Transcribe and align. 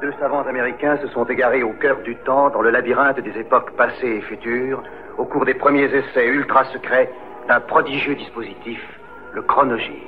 Deux 0.00 0.12
savants 0.20 0.42
américains 0.42 0.96
se 0.98 1.08
sont 1.08 1.24
égarés 1.24 1.64
au 1.64 1.72
cœur 1.72 1.96
du 2.04 2.14
temps, 2.18 2.50
dans 2.50 2.62
le 2.62 2.70
labyrinthe 2.70 3.18
des 3.18 3.36
époques 3.40 3.72
passées 3.72 4.18
et 4.18 4.20
futures, 4.20 4.80
au 5.16 5.24
cours 5.24 5.44
des 5.44 5.54
premiers 5.54 5.86
essais 5.92 6.24
ultra 6.24 6.64
secrets 6.66 7.10
d'un 7.48 7.58
prodigieux 7.58 8.14
dispositif, 8.14 8.80
le 9.32 9.42
chronogir. 9.42 10.00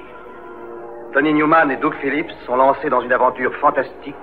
Tony 1.13 1.33
Newman 1.33 1.73
et 1.73 1.77
Doug 1.77 1.95
Phillips 2.01 2.31
sont 2.47 2.55
lancés 2.55 2.89
dans 2.89 3.01
une 3.01 3.13
aventure 3.13 3.53
fantastique, 3.57 4.15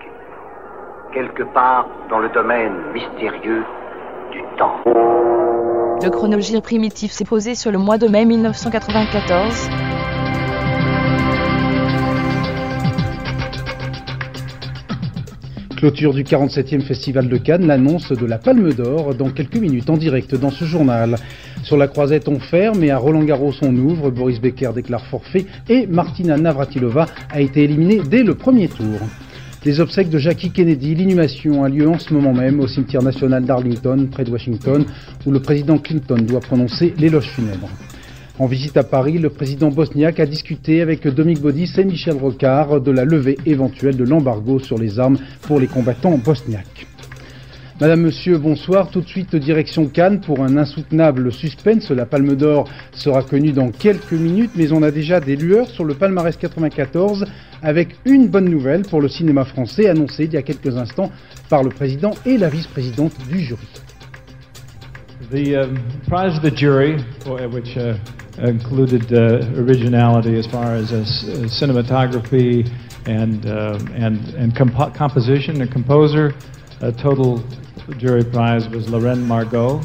quelque 1.12 1.44
part 1.44 1.90
dans 2.10 2.20
le 2.20 2.30
domaine 2.30 2.74
mystérieux 2.94 3.66
du 4.32 4.42
temps. 4.58 4.80
Le 4.86 6.10
chronogir 6.10 6.62
primitif 6.62 7.12
s'est 7.12 7.26
posé 7.26 7.56
sur 7.56 7.74
le 7.74 7.78
mois 7.78 7.98
de 7.98 8.08
mai 8.08 8.24
1994. 8.24 9.87
Clôture 15.78 16.16
du 16.16 16.24
47e 16.24 16.82
Festival 16.82 17.30
de 17.30 17.38
Cannes, 17.38 17.68
l'annonce 17.68 18.12
de 18.12 18.26
la 18.26 18.40
Palme 18.40 18.74
d'Or 18.74 19.14
dans 19.14 19.30
quelques 19.30 19.58
minutes 19.58 19.92
en 19.92 19.98
direct 19.98 20.34
dans 20.34 20.50
ce 20.50 20.66
journal. 20.66 21.18
Sur 21.62 21.78
la 21.78 21.88
croisette 21.88 22.28
on 22.28 22.40
ferme 22.40 22.84
et 22.84 22.90
à 22.90 22.98
Roland 22.98 23.24
Garros 23.24 23.54
on 23.62 23.76
ouvre, 23.76 24.10
Boris 24.10 24.42
Becker 24.42 24.72
déclare 24.74 25.06
forfait 25.06 25.46
et 25.70 25.86
Martina 25.86 26.36
Navratilova 26.36 27.06
a 27.32 27.42
été 27.42 27.64
éliminée 27.64 28.02
dès 28.10 28.24
le 28.24 28.34
premier 28.34 28.70
tour. 28.70 28.98
Les 29.66 29.80
obsèques 29.80 30.10
de 30.10 30.18
Jackie 30.18 30.50
Kennedy, 30.50 30.96
l'inhumation 30.96 31.64
a 31.64 31.70
lieu 31.70 31.88
en 31.88 32.00
ce 32.00 32.12
moment 32.12 32.34
même 32.34 32.60
au 32.60 32.68
cimetière 32.68 33.04
national 33.04 33.46
d'Arlington, 33.46 34.08
près 34.12 34.24
de 34.24 34.32
Washington, 34.32 34.84
où 35.28 35.32
le 35.32 35.40
président 35.40 35.78
Clinton 35.78 36.18
doit 36.28 36.40
prononcer 36.40 36.96
l'éloge 36.98 37.28
funèbre. 37.28 37.70
En 38.40 38.46
visite 38.46 38.78
à 38.78 38.84
Paris, 38.84 39.18
le 39.18 39.32
président 39.32 39.70
bosniaque 39.70 40.20
a 40.20 40.28
discuté 40.28 40.84
avec 40.84 41.08
Dominique 41.08 41.42
Baudis 41.42 41.72
et 41.78 41.84
Michel 41.84 42.18
Rocard 42.18 42.82
de 42.82 42.92
la 42.92 43.04
levée 43.04 43.40
éventuelle 43.48 43.98
de 43.98 44.04
l'embargo 44.04 44.60
sur 44.60 44.78
les 44.78 45.00
armes 45.00 45.18
pour 45.42 45.60
les 45.60 45.66
combattants 45.66 46.20
bosniaques. 46.20 46.86
Madame, 47.82 48.02
Monsieur, 48.02 48.38
bonsoir. 48.38 48.92
Tout 48.92 49.02
de 49.02 49.08
suite, 49.08 49.36
direction 49.36 49.88
Cannes 49.88 50.22
pour 50.22 50.44
un 50.44 50.56
insoutenable 50.56 51.32
suspense. 51.32 51.90
La 51.90 52.06
Palme 52.06 52.36
d'Or 52.36 52.70
sera 52.92 53.24
connue 53.24 53.54
dans 53.54 53.72
quelques 53.72 54.14
minutes, 54.14 54.52
mais 54.56 54.72
on 54.72 54.84
a 54.84 54.92
déjà 54.92 55.20
des 55.20 55.36
lueurs 55.36 55.68
sur 55.68 55.84
le 55.84 55.96
palmarès 55.96 56.38
94 56.38 57.26
avec 57.64 57.96
une 58.06 58.28
bonne 58.28 58.50
nouvelle 58.50 58.84
pour 58.84 59.02
le 59.02 59.08
cinéma 59.08 59.46
français 59.46 59.90
annoncée 59.90 60.26
il 60.26 60.34
y 60.34 60.38
a 60.38 60.44
quelques 60.44 60.78
instants 60.78 61.12
par 61.50 61.64
le 61.64 61.70
président 61.70 62.12
et 62.24 62.38
la 62.38 62.50
vice-présidente 62.50 63.14
du 63.28 63.40
jury. 63.40 63.68
Um, 65.34 65.78
jury, 66.56 66.98
which 67.52 67.76
uh, 67.76 67.96
included 68.38 69.12
uh, 69.14 69.46
originality 69.60 70.38
as 70.38 70.46
far 70.48 70.76
as 70.76 70.92
cinematography 70.92 72.70
and 73.08 73.46
uh, 73.46 73.80
and 73.94 74.18
and 74.36 74.56
comp 74.56 74.94
composition. 74.96 75.60
The 75.60 75.68
composer, 75.68 76.34
a 76.82 76.92
total 76.92 77.44
jury 77.98 78.24
prize 78.24 78.68
was 78.70 78.90
Lorraine 78.90 79.26
Margot. 79.26 79.82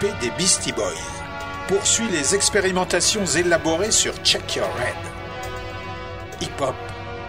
Des 0.00 0.30
Beastie 0.36 0.72
Boys 0.72 0.92
poursuit 1.68 2.08
les 2.08 2.34
expérimentations 2.34 3.24
élaborées 3.24 3.92
sur 3.92 4.12
Check 4.22 4.56
Your 4.56 4.68
Head. 4.80 6.42
Hip-hop, 6.42 6.74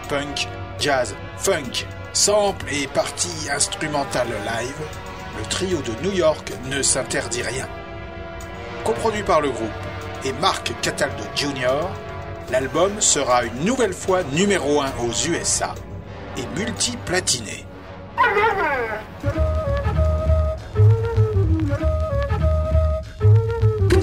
punk, 0.10 0.50
jazz, 0.80 1.16
funk, 1.38 1.86
sample 2.12 2.66
et 2.74 2.88
partie 2.88 3.50
instrumentale 3.50 4.28
live, 4.28 4.82
le 5.38 5.46
trio 5.48 5.78
de 5.84 5.92
New 6.04 6.12
York 6.12 6.52
ne 6.70 6.82
s'interdit 6.82 7.44
rien. 7.44 7.68
Coproduit 8.84 9.24
par 9.24 9.42
le 9.42 9.52
groupe 9.52 9.70
et 10.26 10.34
Mark 10.34 10.74
Cataldo 10.82 11.24
Jr., 11.36 11.88
l'album 12.52 13.00
sera 13.00 13.46
une 13.46 13.64
nouvelle 13.64 13.94
fois 13.94 14.24
numéro 14.34 14.82
1 14.82 14.88
aux 15.08 15.30
USA 15.30 15.76
et 16.36 16.46
multi-platiné. 16.60 17.66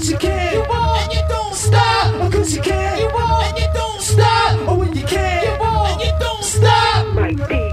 Cause 0.03 0.11
you 0.11 0.19
can. 0.19 0.55
You 0.55 0.65
won't. 0.69 0.99
And 0.99 1.13
you 1.13 1.21
don't 1.29 1.55
stop. 1.55 2.33
Cause 2.33 2.57
you 2.57 2.61
can. 2.61 2.99
You 2.99 3.09
won't. 3.15 3.47
And 3.47 3.57
you 3.57 3.69
don't 3.73 4.01
stop. 4.01 4.59
Oh, 4.69 4.77
when 4.81 4.93
you 4.97 5.07
can. 5.07 5.45
You 5.45 5.61
won't. 5.61 5.93
And 5.93 6.01
you 6.01 6.13
don't 6.19 6.43
stop. 6.43 7.15
Might 7.15 7.37
be 7.49 7.73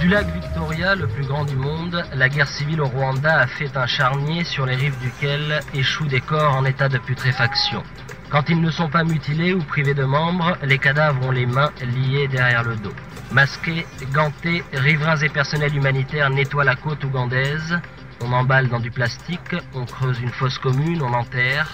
Du 0.00 0.08
lac 0.08 0.26
Victoria, 0.34 0.94
le 0.96 1.06
plus 1.06 1.26
grand 1.26 1.44
du 1.44 1.56
monde, 1.56 1.81
la 2.14 2.28
guerre 2.28 2.48
civile 2.48 2.80
au 2.80 2.86
Rwanda 2.86 3.40
a 3.40 3.46
fait 3.46 3.76
un 3.76 3.86
charnier 3.86 4.44
sur 4.44 4.66
les 4.66 4.76
rives 4.76 4.98
duquel 5.00 5.60
échouent 5.74 6.06
des 6.06 6.20
corps 6.20 6.54
en 6.54 6.64
état 6.64 6.88
de 6.88 6.98
putréfaction. 6.98 7.82
Quand 8.30 8.48
ils 8.48 8.60
ne 8.60 8.70
sont 8.70 8.88
pas 8.88 9.04
mutilés 9.04 9.52
ou 9.52 9.58
privés 9.62 9.94
de 9.94 10.04
membres, 10.04 10.56
les 10.62 10.78
cadavres 10.78 11.26
ont 11.26 11.30
les 11.30 11.46
mains 11.46 11.70
liées 11.82 12.28
derrière 12.28 12.64
le 12.64 12.76
dos. 12.76 12.94
Masqués, 13.30 13.86
gantés, 14.12 14.62
riverains 14.72 15.18
et 15.18 15.28
personnels 15.28 15.76
humanitaires 15.76 16.30
nettoient 16.30 16.64
la 16.64 16.76
côte 16.76 17.04
ougandaise. 17.04 17.78
On 18.22 18.32
emballe 18.32 18.68
dans 18.68 18.80
du 18.80 18.90
plastique, 18.90 19.54
on 19.74 19.84
creuse 19.84 20.20
une 20.20 20.30
fosse 20.30 20.58
commune, 20.58 21.02
on 21.02 21.12
enterre 21.12 21.70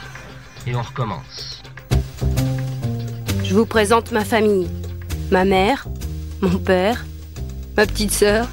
et 0.66 0.75
on 0.75 0.82
recommence. 0.82 1.62
Je 3.44 3.54
vous 3.54 3.66
présente 3.66 4.12
ma 4.12 4.25
famille. 4.25 4.69
Ma 5.30 5.44
mère, 5.44 5.86
mon 6.40 6.58
père, 6.58 7.04
ma 7.76 7.86
petite 7.86 8.12
sœur. 8.12 8.46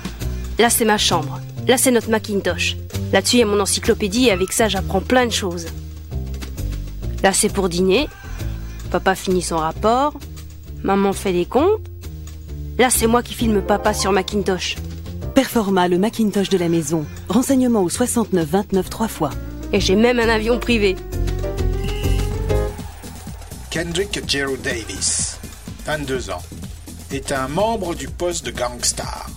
Là, 0.58 0.70
c'est 0.70 0.86
ma 0.86 0.98
chambre. 0.98 1.40
Là, 1.68 1.78
c'est 1.78 1.92
notre 1.92 2.10
Macintosh. 2.10 2.78
Là-dessus, 3.12 3.38
il 3.38 3.40
y 3.40 3.44
a 3.44 3.46
mon 3.48 3.60
encyclopédie 3.60 4.26
et 4.26 4.32
avec 4.32 4.52
ça, 4.52 4.68
j'apprends 4.68 5.02
plein 5.02 5.26
de 5.26 5.32
choses. 5.32 5.66
Là, 7.24 7.34
c'est 7.34 7.50
pour 7.50 7.70
dîner. 7.70 8.08
Papa 8.92 9.16
finit 9.16 9.42
son 9.42 9.58
rapport. 9.58 10.14
Maman 10.84 11.12
fait 11.12 11.32
les 11.32 11.46
comptes. 11.46 11.82
Là, 12.78 12.90
c'est 12.92 13.08
moi 13.08 13.24
qui 13.24 13.34
filme 13.34 13.62
papa 13.62 13.94
sur 13.94 14.12
Macintosh. 14.12 14.76
Performa, 15.34 15.88
le 15.88 15.98
Macintosh 15.98 16.50
de 16.50 16.58
la 16.58 16.70
maison. 16.70 17.06
Renseignement 17.30 17.82
au 17.82 17.90
69 17.90 18.48
29 18.48 18.90
3 18.90 19.08
fois. 19.08 19.32
Et 19.74 19.80
j'ai 19.80 19.96
même 19.96 20.20
un 20.20 20.30
avion 20.30 20.60
privé. 20.60 20.96
Kendrick 23.72 24.22
Jero 24.28 24.56
Davis, 24.58 25.40
22 25.86 26.30
ans, 26.30 26.44
est 27.12 27.32
un 27.32 27.48
membre 27.48 27.96
du 27.96 28.08
poste 28.08 28.46
de 28.46 28.52
Gangstar. 28.52 29.30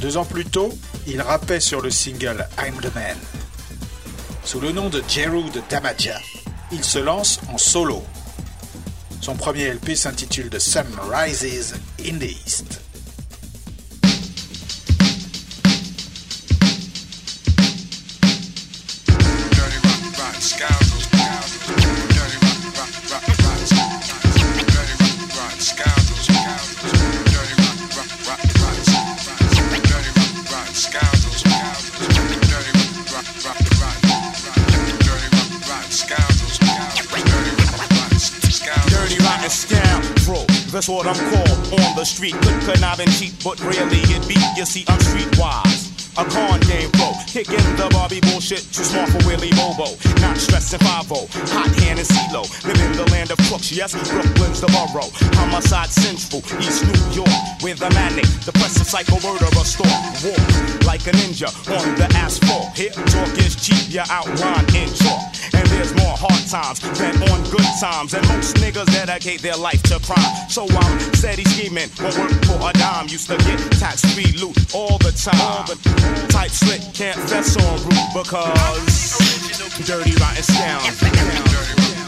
Deux 0.00 0.16
ans 0.16 0.24
plus 0.24 0.44
tôt, 0.44 0.72
il 1.06 1.22
rappait 1.22 1.60
sur 1.60 1.80
le 1.80 1.90
single 1.90 2.46
I'm 2.58 2.74
the 2.80 2.94
Man. 2.94 3.16
Sous 4.44 4.60
le 4.60 4.72
nom 4.72 4.88
de 4.88 5.02
Jeru 5.08 5.42
de 5.50 5.62
Damaja, 5.68 6.18
il 6.72 6.84
se 6.84 6.98
lance 6.98 7.40
en 7.52 7.58
solo. 7.58 8.02
Son 9.20 9.34
premier 9.34 9.72
LP 9.72 9.94
s'intitule 9.94 10.50
The 10.50 10.58
Sun 10.58 10.86
Rises 11.10 11.74
in 12.00 12.18
the 12.18 12.30
East. 12.46 12.85
What 40.96 41.06
I'm 41.06 41.20
called 41.28 41.84
on 41.84 41.92
the 41.94 42.04
street. 42.04 42.32
Good 42.40 42.56
conniving 42.64 43.08
cheap, 43.08 43.34
but 43.44 43.60
rarely 43.60 44.00
it 44.08 44.26
beat. 44.26 44.40
You 44.56 44.64
see, 44.64 44.84
I'm 44.88 44.98
streetwise. 44.98 45.92
A 46.16 46.24
con 46.24 46.58
game 46.60 46.88
pro, 46.96 47.12
kicking 47.28 47.60
the 47.76 47.92
Barbie 47.92 48.24
bullshit, 48.24 48.64
too 48.72 48.80
smart 48.80 49.10
for 49.10 49.20
Willie 49.28 49.52
Bobo. 49.52 49.92
Not 50.24 50.38
stressing 50.38 50.80
5 50.80 51.12
hot 51.52 51.68
hand 51.84 52.00
and 52.00 52.08
CeeLo. 52.08 52.48
Live 52.64 52.80
in 52.80 52.92
the 52.96 53.04
land 53.12 53.30
of 53.30 53.36
crooks, 53.52 53.70
yes, 53.70 53.92
Brooklyn's 54.08 54.64
the 54.64 54.72
borough. 54.72 55.12
Homicide 55.36 55.92
central, 55.92 56.40
East 56.56 56.88
New 56.88 57.20
York, 57.20 57.36
with 57.60 57.84
a 57.84 57.92
manic, 57.92 58.24
depressive 58.48 58.88
psycho 58.88 59.20
murderer 59.20 59.64
stalk. 59.68 59.92
Walk 60.24 60.86
like 60.88 61.04
a 61.04 61.12
ninja 61.20 61.52
on 61.68 61.84
the 62.00 62.08
asphalt. 62.16 62.72
Hip 62.80 62.96
talk 63.12 63.36
is 63.36 63.52
cheap, 63.52 63.92
you 63.92 64.00
outline 64.08 64.64
in 64.72 64.88
chalk. 64.96 65.35
There's 65.76 65.92
more 65.94 66.16
hard 66.16 66.40
times 66.48 66.80
than 66.98 67.14
on 67.28 67.44
good 67.50 67.68
times. 67.78 68.14
And 68.14 68.26
most 68.28 68.56
niggas 68.56 68.86
dedicate 68.86 69.42
their 69.42 69.56
life 69.56 69.82
to 69.84 70.00
crime. 70.00 70.48
So 70.48 70.66
I'm 70.68 70.98
steady 71.14 71.44
scheming, 71.44 71.90
won't 72.00 72.16
work 72.16 72.32
for 72.48 72.56
a 72.68 72.72
dime. 72.72 73.08
Used 73.08 73.28
to 73.28 73.36
get 73.36 73.60
tax 73.78 74.00
free 74.14 74.32
loot 74.40 74.56
all 74.74 74.96
the 74.98 75.12
time. 75.12 75.36
All 75.40 75.64
the 75.64 75.76
type 76.32 76.50
slick, 76.50 76.80
can't 76.94 77.20
fess 77.28 77.56
on 77.56 77.76
route 77.84 78.12
because 78.16 79.18
dirty 79.84 80.16
rotten 80.16 80.42
scoundrels. 80.42 81.00
Dirty 81.00 81.20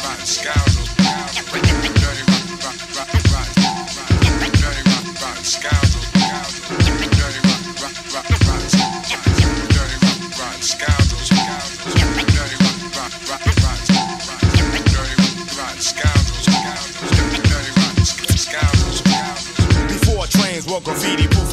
rotten 0.00 0.25
scoundrels. 0.25 0.88
Before 5.59 5.88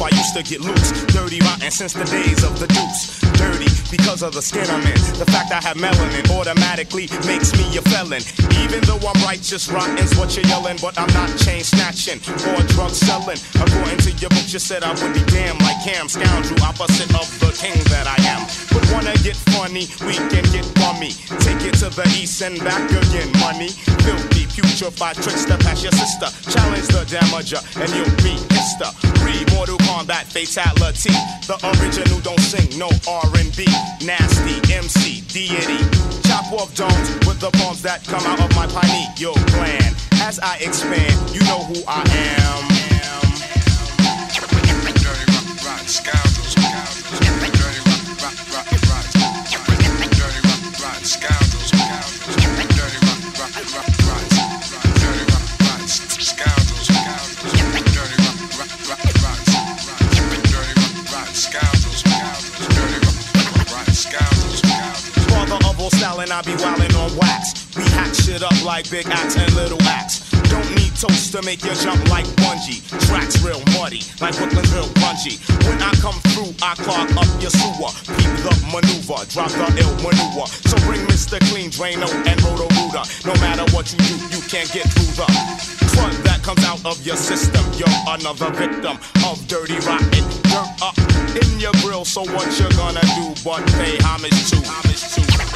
I 0.06 0.14
used 0.14 0.34
to 0.38 0.42
get 0.42 0.60
loose. 0.60 0.92
Dirty 1.10 1.40
rotten 1.40 1.70
since 1.70 1.92
the 1.92 2.04
days 2.04 2.44
of 2.44 2.60
the 2.62 2.68
deuce. 2.70 3.18
Dirty 3.34 3.66
because 3.90 4.22
of 4.22 4.32
the 4.34 4.42
skin 4.42 4.62
I'm 4.70 4.86
in. 4.86 4.94
The 5.18 5.26
fact 5.26 5.50
I 5.50 5.58
have 5.66 5.76
melanin 5.76 6.30
automatically 6.30 7.10
makes 7.26 7.50
me 7.58 7.66
a 7.74 7.82
felon. 7.90 8.22
Even 8.62 8.86
though 8.86 9.02
I'm 9.02 9.18
righteous, 9.26 9.66
rotten's 9.66 10.14
what 10.14 10.36
you're 10.36 10.46
yelling, 10.46 10.78
but 10.80 10.94
I'm 10.94 11.10
not 11.10 11.34
chain 11.42 11.66
snatching 11.66 12.22
or 12.54 12.62
drug 12.70 12.94
selling. 12.94 13.38
According 13.58 13.98
to 14.06 14.10
your 14.22 14.30
book, 14.30 14.46
you 14.46 14.62
said 14.62 14.86
I 14.86 14.94
would 14.94 15.10
be 15.10 15.26
damned 15.26 15.58
like 15.66 15.82
Cam 15.82 16.06
Scoundrel, 16.06 16.62
opposite 16.62 17.10
of 17.10 17.26
the 17.42 17.50
king 17.58 17.74
that 17.90 18.06
I 18.06 18.18
am. 18.30 18.46
But 18.70 18.86
wanna 18.94 19.14
get 19.26 19.34
funny, 19.58 19.90
we 20.06 20.14
can 20.30 20.46
get 20.54 20.66
bummy. 20.78 21.10
Take 21.42 21.66
it 21.66 21.74
to 21.82 21.90
the 21.90 22.06
east 22.14 22.38
and 22.42 22.62
back 22.62 22.86
again, 22.94 23.30
money. 23.42 23.74
Putrefied 24.56 25.14
tricks 25.22 25.44
to 25.44 25.56
pass 25.58 25.82
your 25.82 25.92
sister. 25.92 26.28
Challenge 26.50 26.86
the 26.88 27.04
damager, 27.04 27.60
and 27.76 27.90
you'll 27.92 28.16
be 28.24 28.40
Mister. 28.54 28.88
Pre 29.20 29.44
Mortal 29.54 29.78
Kombat 29.84 30.24
fatality. 30.32 31.12
The 31.46 31.56
original 31.76 32.20
don't 32.20 32.40
sing 32.40 32.78
no 32.78 32.88
R&B. 33.06 33.66
Nasty 34.04 34.56
MC 34.72 35.20
deity. 35.28 35.78
Chop 36.28 36.52
off 36.52 36.74
domes 36.74 37.08
with 37.26 37.40
the 37.40 37.50
bombs 37.58 37.82
that 37.82 38.04
come 38.04 38.24
out 38.24 38.40
of 38.40 38.54
my 38.56 38.66
pineal 38.66 39.34
gland. 39.52 39.94
As 40.22 40.38
I 40.40 40.56
expand, 40.58 41.14
you 41.34 41.40
know 41.40 41.62
who 41.64 41.82
I 41.86 42.02
am. 42.40 42.76
Father 46.06 46.25
I 66.36 66.42
be 66.42 66.52
wildin' 66.60 66.92
on 67.00 67.16
wax. 67.16 67.64
We 67.72 67.82
hack 67.96 68.12
shit 68.12 68.42
up 68.42 68.52
like 68.62 68.90
big 68.90 69.08
axe 69.08 69.40
and 69.40 69.48
little 69.56 69.80
axe. 69.88 70.20
Don't 70.52 70.68
need 70.76 70.92
toast 70.92 71.32
to 71.32 71.40
make 71.40 71.64
you 71.64 71.72
jump 71.80 71.96
like 72.12 72.28
bungee. 72.44 72.84
Tracks 73.08 73.40
real 73.40 73.64
muddy, 73.72 74.04
like 74.20 74.36
Brooklyn's 74.36 74.68
real 74.68 74.92
punchy. 75.00 75.40
When 75.64 75.80
I 75.80 75.96
come 76.04 76.20
through, 76.36 76.52
I 76.60 76.76
clog 76.76 77.08
up 77.16 77.24
your 77.40 77.48
sewer. 77.48 77.88
Keep 78.20 78.36
the 78.44 78.52
maneuver, 78.68 79.24
drop 79.32 79.48
the 79.48 79.64
ill 79.80 79.96
maneuver. 80.04 80.44
So 80.68 80.76
bring 80.84 81.00
Mr. 81.08 81.40
Clean, 81.48 81.72
Drano, 81.72 82.04
and 82.28 82.36
Roto 82.44 82.68
Rooter. 82.68 83.08
No 83.24 83.32
matter 83.40 83.64
what 83.72 83.88
you 83.88 83.96
do, 84.04 84.36
you 84.36 84.44
can't 84.44 84.68
get 84.76 84.84
through 84.92 85.16
the 85.16 85.24
crud 85.96 86.12
that 86.28 86.44
comes 86.44 86.60
out 86.68 86.84
of 86.84 87.00
your 87.00 87.16
system. 87.16 87.64
You're 87.80 87.88
another 88.12 88.52
victim 88.52 89.00
of 89.24 89.40
dirty 89.48 89.80
rotten 89.88 90.20
dirt 90.52 90.68
up 90.84 91.00
in 91.32 91.48
your 91.56 91.72
grill. 91.80 92.04
So 92.04 92.28
what 92.28 92.44
you 92.60 92.68
gonna 92.76 93.00
do 93.16 93.32
but 93.40 93.64
pay 93.80 93.96
homage 94.04 94.36
to? 94.52 94.60
Homage 94.68 95.00
to 95.16 95.55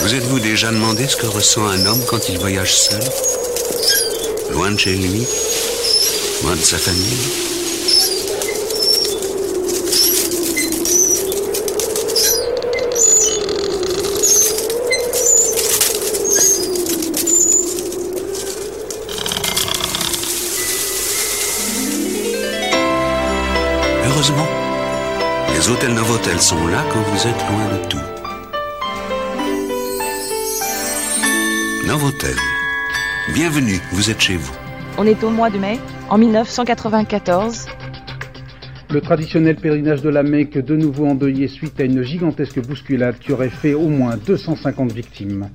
Vous 0.00 0.14
êtes-vous 0.14 0.40
déjà 0.40 0.70
demandé 0.70 1.06
ce 1.06 1.16
que 1.16 1.26
ressent 1.26 1.66
un 1.66 1.86
homme 1.86 2.02
quand 2.06 2.28
il 2.28 2.38
voyage 2.38 2.74
seul 2.74 3.00
Loin 4.50 4.70
de 4.70 4.78
chez 4.78 4.94
lui 4.94 5.26
Loin 6.42 6.56
de 6.56 6.60
sa 6.60 6.78
famille 6.78 7.52
Heureusement, 24.04 24.46
les 25.54 25.68
hôtels 25.68 25.94
Novotel 25.94 26.40
sont 26.40 26.66
là 26.68 26.84
quand 26.92 27.02
vous 27.02 27.26
êtes 27.26 27.40
loin 27.50 27.78
de 27.78 27.88
tout. 27.88 28.01
Bienvenue, 33.34 33.80
vous 33.90 34.10
êtes 34.10 34.20
chez 34.20 34.36
vous. 34.36 34.52
On 34.96 35.04
est 35.06 35.24
au 35.24 35.30
mois 35.30 35.50
de 35.50 35.58
mai, 35.58 35.80
en 36.08 36.18
1994. 36.18 37.66
Le 38.90 39.00
traditionnel 39.00 39.56
pèlerinage 39.56 40.02
de 40.02 40.08
la 40.08 40.22
Mecque 40.22 40.58
de 40.58 40.76
nouveau 40.76 41.06
endeuillé 41.06 41.48
suite 41.48 41.80
à 41.80 41.84
une 41.84 42.02
gigantesque 42.02 42.60
bousculade 42.64 43.18
qui 43.18 43.32
aurait 43.32 43.48
fait 43.48 43.74
au 43.74 43.88
moins 43.88 44.16
250 44.16 44.92
victimes. 44.92 45.48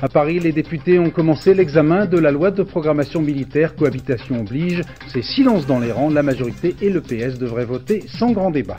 À 0.00 0.08
Paris, 0.08 0.38
les 0.38 0.52
députés 0.52 1.00
ont 1.00 1.10
commencé 1.10 1.54
l'examen 1.54 2.06
de 2.06 2.18
la 2.18 2.30
loi 2.30 2.52
de 2.52 2.62
programmation 2.62 3.20
militaire, 3.20 3.74
cohabitation 3.74 4.40
oblige. 4.40 4.82
C'est 5.08 5.22
silence 5.22 5.66
dans 5.66 5.80
les 5.80 5.90
rangs, 5.90 6.10
la 6.10 6.22
majorité 6.22 6.76
et 6.82 6.90
le 6.90 7.00
PS 7.00 7.38
devraient 7.38 7.64
voter 7.64 8.04
sans 8.06 8.30
grand 8.30 8.52
débat. 8.52 8.76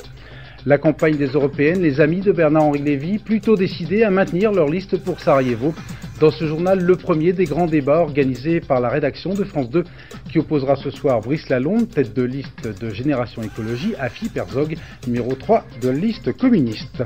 La 0.68 0.78
campagne 0.78 1.16
des 1.16 1.28
européennes, 1.28 1.82
les 1.82 2.02
amis 2.02 2.20
de 2.20 2.34
Bernard-Henri 2.34 2.80
Lévy, 2.80 3.20
plutôt 3.20 3.56
décidés 3.56 4.04
à 4.04 4.10
maintenir 4.10 4.52
leur 4.52 4.68
liste 4.68 5.02
pour 5.02 5.22
Sarajevo. 5.22 5.74
Dans 6.20 6.30
ce 6.30 6.46
journal, 6.46 6.82
le 6.82 6.98
premier 6.98 7.32
des 7.32 7.46
grands 7.46 7.68
débats 7.68 8.02
organisés 8.02 8.60
par 8.60 8.82
la 8.82 8.90
rédaction 8.90 9.34
de 9.34 9.46
France 9.46 9.70
2, 9.70 9.86
qui 10.30 10.40
opposera 10.40 10.76
ce 10.76 10.90
soir 10.90 11.22
Brice 11.22 11.48
Lalonde, 11.48 11.88
tête 11.88 12.14
de 12.14 12.24
liste 12.24 12.68
de 12.82 12.90
Génération 12.90 13.42
Écologie, 13.44 13.94
à 13.98 14.10
Philippe 14.10 14.36
Herzog, 14.36 14.76
numéro 15.08 15.36
3 15.36 15.64
de 15.82 15.88
liste 15.88 16.36
communiste. 16.36 17.02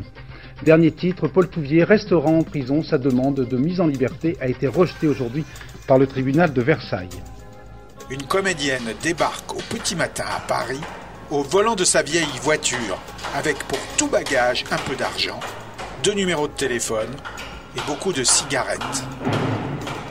Dernier 0.65 0.89
titre, 0.89 1.27
Paul 1.27 1.47
Touvier 1.47 1.83
restera 1.83 2.31
en 2.31 2.41
prison. 2.41 2.81
Sa 2.81 2.97
demande 2.97 3.45
de 3.47 3.57
mise 3.57 3.79
en 3.79 3.85
liberté 3.85 4.37
a 4.41 4.47
été 4.47 4.65
rejetée 4.65 5.07
aujourd'hui 5.07 5.45
par 5.85 5.99
le 5.99 6.07
tribunal 6.07 6.51
de 6.51 6.63
Versailles. 6.63 7.09
Une 8.09 8.23
comédienne 8.23 8.95
débarque 9.03 9.53
au 9.53 9.61
petit 9.69 9.95
matin 9.95 10.25
à 10.35 10.39
Paris 10.47 10.81
au 11.31 11.43
volant 11.43 11.75
de 11.75 11.85
sa 11.85 12.03
vieille 12.03 12.27
voiture 12.41 12.99
avec 13.33 13.57
pour 13.63 13.79
tout 13.97 14.07
bagage 14.07 14.65
un 14.69 14.77
peu 14.77 14.95
d'argent, 14.95 15.39
deux 16.03 16.13
numéros 16.13 16.47
de 16.47 16.53
téléphone 16.53 17.09
et 17.75 17.79
beaucoup 17.87 18.11
de 18.11 18.23
cigarettes. 18.23 19.03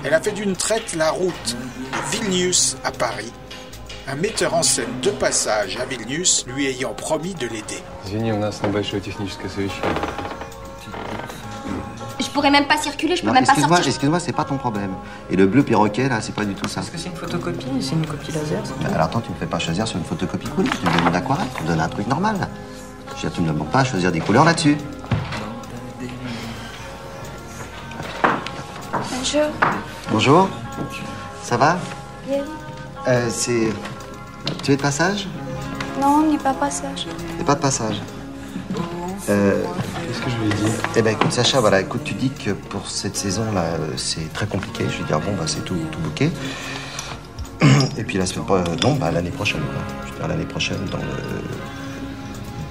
Elle 0.03 0.15
a 0.15 0.21
fait 0.21 0.33
d'une 0.33 0.57
traite 0.57 0.95
la 0.95 1.11
route 1.11 1.57
de 1.93 2.11
Vilnius 2.11 2.77
à 2.85 2.91
Paris, 2.91 3.33
un 4.09 4.15
metteur 4.15 4.55
en 4.55 4.63
scène 4.63 5.01
de 5.03 5.11
passage 5.11 5.77
à 5.77 5.85
Vilnius 5.85 6.47
lui 6.47 6.67
ayant 6.67 6.95
promis 6.95 7.35
de 7.35 7.47
l'aider. 7.47 7.83
Je 12.31 12.35
pourrais 12.35 12.53
même 12.53 12.67
pas 12.69 12.77
circuler, 12.77 13.17
je 13.17 13.23
peux 13.23 13.27
Non, 13.27 13.33
même 13.33 13.43
pas 13.45 13.51
excuse-moi, 13.55 13.77
sortir. 13.79 13.91
excuse-moi, 13.93 14.21
c'est 14.21 14.33
pas 14.33 14.45
ton 14.45 14.57
problème. 14.57 14.93
Et 15.31 15.37
le 15.37 15.47
bleu 15.49 15.65
perroquet, 15.65 16.09
là, 16.09 16.21
c'est 16.21 16.33
pas 16.35 16.45
du 16.45 16.55
tout 16.55 16.69
ça. 16.69 16.81
Est-ce 16.81 16.93
que 16.93 16.97
c'est 16.97 17.09
une 17.09 17.17
photocopie 17.17 17.67
C'est 17.81 17.97
une 17.97 18.07
copie 18.07 18.31
laser 18.31 18.63
Alors 18.89 19.07
attends, 19.07 19.21
tu 19.21 19.31
me 19.33 19.35
fais 19.35 19.47
pas 19.47 19.59
choisir 19.59 19.89
sur 19.89 19.99
une 19.99 20.05
photocopie 20.05 20.47
couleur, 20.49 20.73
tu 20.81 20.87
me 20.89 20.97
demandes 20.97 21.13
d'aquarelle, 21.13 21.49
tu 21.57 21.63
me 21.65 21.69
donnes 21.69 21.81
un 21.81 21.89
truc 21.89 22.07
normal. 22.07 22.37
Je 23.09 23.15
veux 23.15 23.21
dire, 23.23 23.33
tu 23.33 23.41
me 23.41 23.49
demandes 23.49 23.71
pas 23.71 23.81
à 23.81 23.85
choisir 23.85 24.13
des 24.13 24.21
couleurs 24.21 24.45
là-dessus. 24.45 24.77
Bonjour. 28.93 29.43
Bonjour, 30.11 30.49
ça 31.43 31.57
va 31.57 31.79
Bien. 32.29 32.43
euh, 33.09 33.29
C'est... 33.31 33.69
Tu 34.63 34.73
es 34.73 34.77
de 34.77 34.83
passage? 34.83 35.29
Non, 36.01 36.23
on 36.25 36.31
n'est 36.31 36.39
pas 36.39 36.55
passage. 36.55 37.07
T'es 37.39 37.45
pas 37.45 37.55
de 37.55 37.61
passage 37.61 38.01
euh, 39.29 39.63
Qu'est-ce 40.07 40.21
que 40.23 40.31
je 40.31 40.37
lui 40.37 40.47
ai 40.47 40.55
dit 40.55 40.73
Eh 40.97 41.03
ben 41.03 41.15
écoute 41.15 41.33
Sacha, 41.33 41.61
voilà, 41.61 41.81
écoute, 41.81 42.03
tu 42.05 42.15
dis 42.15 42.31
que 42.31 42.51
pour 42.51 42.89
cette 42.89 43.17
saison-là, 43.17 43.63
euh, 43.63 43.93
c'est 43.97 44.33
très 44.33 44.47
compliqué. 44.47 44.85
Je 44.91 44.99
vais 44.99 45.05
dire, 45.05 45.21
bon, 45.21 45.33
bah 45.37 45.45
c'est 45.47 45.65
tout, 45.65 45.77
tout 45.93 45.99
bouquet. 46.01 46.31
Et 47.99 48.05
puis 48.05 48.19
la 48.19 48.27
semaine 48.27 48.47
prochaine, 48.47 48.77
non, 48.83 48.95
bah 48.95 49.11
l'année 49.11 49.31
prochaine, 49.31 49.61
quoi. 49.61 49.83
Je 50.07 50.13
veux 50.13 50.19
dire, 50.19 50.29
l'année 50.29 50.47
prochaine, 50.47 50.85
dans 50.91 50.99
le... 50.99 51.05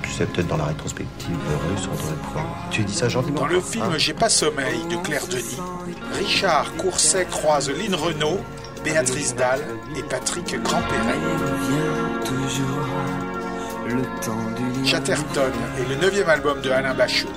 Tu 0.02 0.12
sais, 0.12 0.26
peut-être 0.26 0.48
dans 0.48 0.58
la 0.58 0.66
rétrospective 0.66 1.36
russe, 1.70 1.88
on 1.92 1.96
devrait 1.96 2.16
pouvoir... 2.24 2.46
Tu 2.72 2.84
dis 2.84 2.94
ça 2.94 3.08
gentiment 3.10 3.42
Dans 3.42 3.48
le 3.48 3.62
film 3.62 3.86
hein 3.86 3.98
J'ai 3.98 4.14
pas 4.14 4.30
sommeil 4.30 4.80
de 4.90 4.96
Claire 4.98 5.28
Denis, 5.28 5.60
Richard 6.18 6.76
Courset 6.78 7.26
croise 7.30 7.70
Lynn 7.70 7.94
Renault, 7.94 8.40
Béatrice 8.84 9.36
Dalle 9.36 9.62
et 9.96 10.04
Patrick 10.04 10.62
Grandperret. 10.64 11.20
Chatterton 14.86 15.52
est 15.78 15.90
le 15.90 15.96
neuvième 15.96 16.30
album 16.30 16.62
de 16.62 16.70
Alain 16.70 16.94
Bachung, 16.94 17.30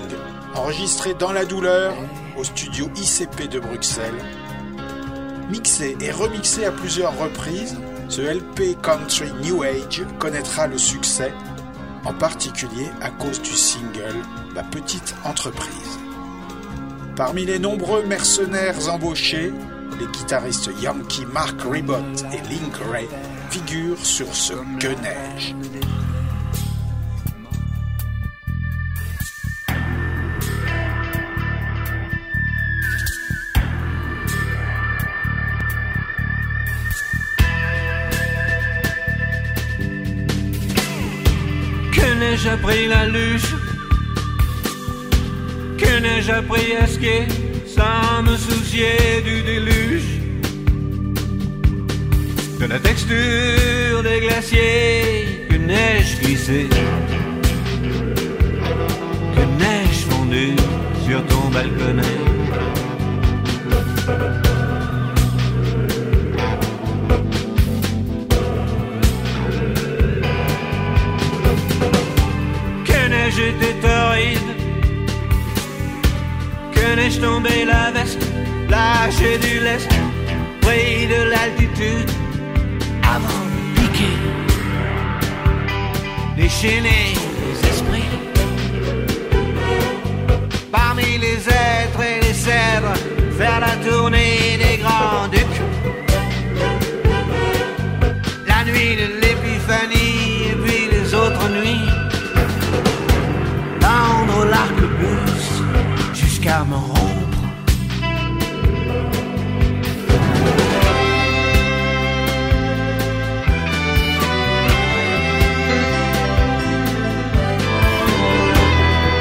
enregistré 0.55 1.15
dans 1.15 1.33
la 1.33 1.45
douleur 1.45 1.95
au 2.37 2.45
studio 2.45 2.89
ICP 2.97 3.49
de 3.49 3.59
Bruxelles. 3.59 4.25
Mixé 5.51 5.97
et 6.01 6.11
remixé 6.11 6.65
à 6.65 6.73
plusieurs 6.73 7.19
reprises, 7.19 7.77
ce 8.09 8.21
LP 8.21 8.81
Country 8.83 9.31
New 9.43 9.63
Age 9.63 10.03
connaîtra 10.19 10.67
le 10.67 10.79
succès, 10.79 11.33
en 12.05 12.13
particulier 12.15 12.89
à 13.01 13.11
cause 13.11 13.41
du 13.41 13.53
single 13.53 14.17
Ma 14.55 14.63
petite 14.63 15.15
entreprise. 15.25 15.99
Parmi 17.17 17.47
les 17.47 17.59
nombreux 17.59 18.05
mercenaires 18.05 18.89
embauchés, 18.91 19.53
les 19.99 20.07
guitaristes 20.07 20.71
Yankee 20.81 21.27
Mark 21.33 21.61
Ribot 21.63 21.95
et 22.33 22.49
Link 22.49 22.77
Ray 22.91 23.09
figurent 23.51 24.05
sur 24.05 24.35
ce 24.35 24.55
Que 24.79 24.89
neige. 25.03 25.55
N'ai-je 42.33 42.49
appris 42.49 42.89
la 42.89 43.07
luche 43.07 43.55
Que 45.77 46.01
n'ai-je 46.01 46.31
appris 46.31 46.75
à 46.81 46.87
skier 46.87 47.27
sans 47.67 48.23
me 48.23 48.37
soucier 48.37 49.21
du 49.23 49.43
déluge? 49.43 50.13
De 52.59 52.67
la 52.67 52.79
texture 52.79 54.03
des 54.03 54.21
glaciers 54.21 55.47
Que 55.51 55.57
n'ai-je 55.57 56.21
glissé 56.23 56.69
Que 59.35 59.45
n'ai-je 59.59 60.03
fondu 60.11 60.57
sur 61.07 61.27
ton 61.27 61.51
balconnet 61.51 62.42
Que 76.75 76.97
n'ai-je 76.97 77.21
tombé 77.21 77.65
la 77.65 77.91
veste? 77.91 78.25
Lâché 78.69 79.39
du 79.39 79.61
lest 79.61 79.91
Pris 80.61 81.07
de 81.07 81.31
l'altitude. 81.31 82.11
Avant 83.03 83.45
de 83.53 83.81
piquer 83.81 84.17
Déchaîner 86.37 87.15
les 87.43 87.69
esprits. 87.69 88.13
Parmi 90.71 91.19
les 91.19 91.39
êtres 91.49 92.03
et 92.03 92.21
les 92.25 92.35
cèdres 92.35 92.95
Faire 93.37 93.61
la 93.61 93.75
tournée 93.89 94.59
des 94.59 94.77
grands 94.83 95.29
ducs. 95.33 95.61
La 98.47 98.65
nuit 98.65 98.97
de 98.97 99.22
Jusqu'à 106.43 106.65
me 106.65 106.75
rompre. 106.75 106.99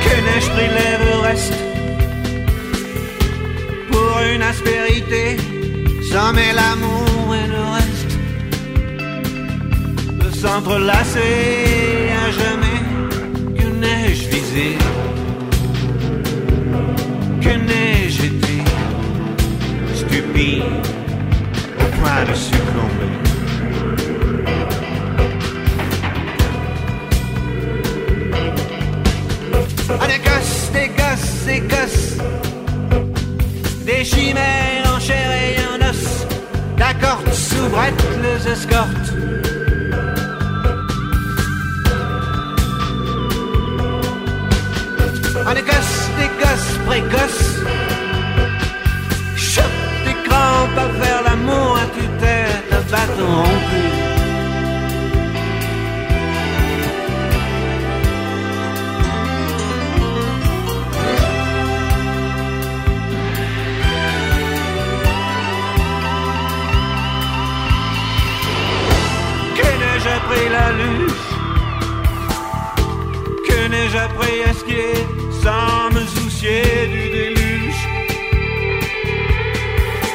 Que 0.03 0.15
n'ai-je 0.25 0.49
pris 0.49 0.69
l'Everest 0.77 1.53
Pour 3.91 4.19
une 4.33 4.41
aspérité 4.41 5.37
Sommet 6.11 6.53
l'amour 6.53 7.35
et 7.35 7.47
le 7.47 7.63
reste? 7.75 8.11
De 10.23 10.29
s'entrelacer 10.31 12.09
à 12.25 12.31
jamais 12.31 12.81
Que 13.55 13.67
n'ai-je 13.79 14.27
visé 14.27 14.77
Été 17.71 18.63
Stupide 19.95 20.63
Au 21.79 21.85
point 21.97 22.25
de 22.27 22.33
succomber. 22.33 23.13
Ah, 29.99 30.07
des 30.07 30.19
gosses, 30.19 30.71
des 30.73 30.89
gosses, 30.89 31.45
des 31.45 31.61
gosses. 31.61 32.17
Des 33.85 34.03
chimères 34.03 34.93
en 34.93 34.99
chair 34.99 35.31
et 35.31 35.57
en 35.61 35.89
os. 35.89 36.27
D'accord, 36.77 37.21
soubrette 37.31 38.03
les 38.21 38.51
escortes 38.51 39.20
Que 53.31 53.37
n'ai-je 69.79 70.09
appris 70.09 70.49
la 70.49 70.71
luce 70.81 71.29
Que 73.47 73.67
n'ai-je 73.69 73.97
appris 73.97 74.43
à 74.49 74.53
skier 74.53 74.93
sans 75.41 75.89
me 75.95 76.05
soucier 76.05 76.63
du 76.87 77.09
déluge? 77.09 77.81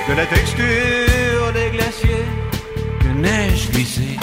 De 0.08 0.14
la 0.14 0.26
texture 0.26 1.25
Que 3.16 3.22
n'ai-je 3.22 3.70
glissé 3.70 4.18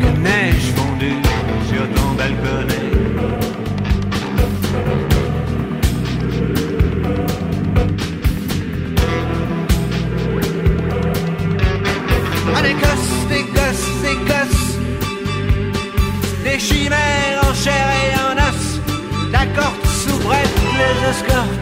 Que 0.00 0.18
n'ai-je 0.24 0.72
fondu 0.72 1.12
sur 1.68 1.84
ton 1.94 2.12
balconnet. 2.12 2.88
Un 12.56 12.64
Écosse, 12.64 13.28
d'Écosse, 13.28 13.88
Écosse 14.10 14.78
Des 16.44 16.58
chimères 16.58 17.42
en 17.42 17.54
chair 17.54 17.86
et 18.04 18.14
en 18.16 18.36
os. 18.48 18.80
La 19.32 19.44
corde 19.48 19.84
soubrette 19.86 20.58
les 20.78 21.10
escorte 21.10 21.61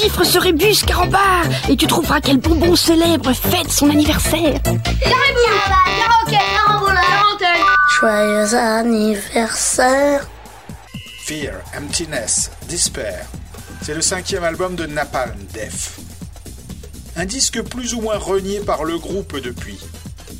chiffres 0.00 0.24
se 0.24 0.38
rébusquent, 0.38 0.86
carambar 0.86 1.44
Et 1.68 1.76
tu 1.76 1.86
trouveras 1.86 2.20
quel 2.20 2.38
bonbon 2.38 2.74
célèbre 2.74 3.32
fête 3.32 3.70
son 3.70 3.90
anniversaire 3.90 4.60
Joyeux 8.00 8.54
anniversaire. 8.54 10.26
Fear, 11.26 11.52
Emptiness, 11.76 12.50
Despair. 12.68 13.26
C'est 13.82 13.94
le 13.94 14.00
cinquième 14.00 14.42
album 14.42 14.74
de 14.74 14.86
Napalm 14.86 15.36
Death. 15.52 15.98
Un 17.16 17.26
disque 17.26 17.60
plus 17.62 17.92
ou 17.92 18.00
moins 18.00 18.16
renié 18.16 18.60
par 18.60 18.84
le 18.84 18.98
groupe 18.98 19.38
depuis. 19.38 19.78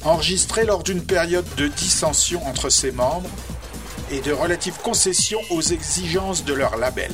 Enregistré 0.04 0.64
lors 0.64 0.82
d'une 0.82 1.02
période 1.04 1.44
de 1.58 1.68
dissension 1.68 2.46
entre 2.46 2.70
ses 2.70 2.92
membres 2.92 3.28
et 4.10 4.20
de 4.20 4.32
relatives 4.32 4.78
concessions 4.82 5.40
aux 5.50 5.60
exigences 5.60 6.46
de 6.46 6.54
leur 6.54 6.78
label. 6.78 7.12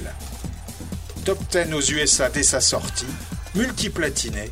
Top 1.27 1.41
10 1.51 1.75
aux 1.75 1.81
USA 1.81 2.29
dès 2.29 2.45
sa 2.45 2.61
sortie, 2.61 3.05
multiplatiné, 3.57 4.49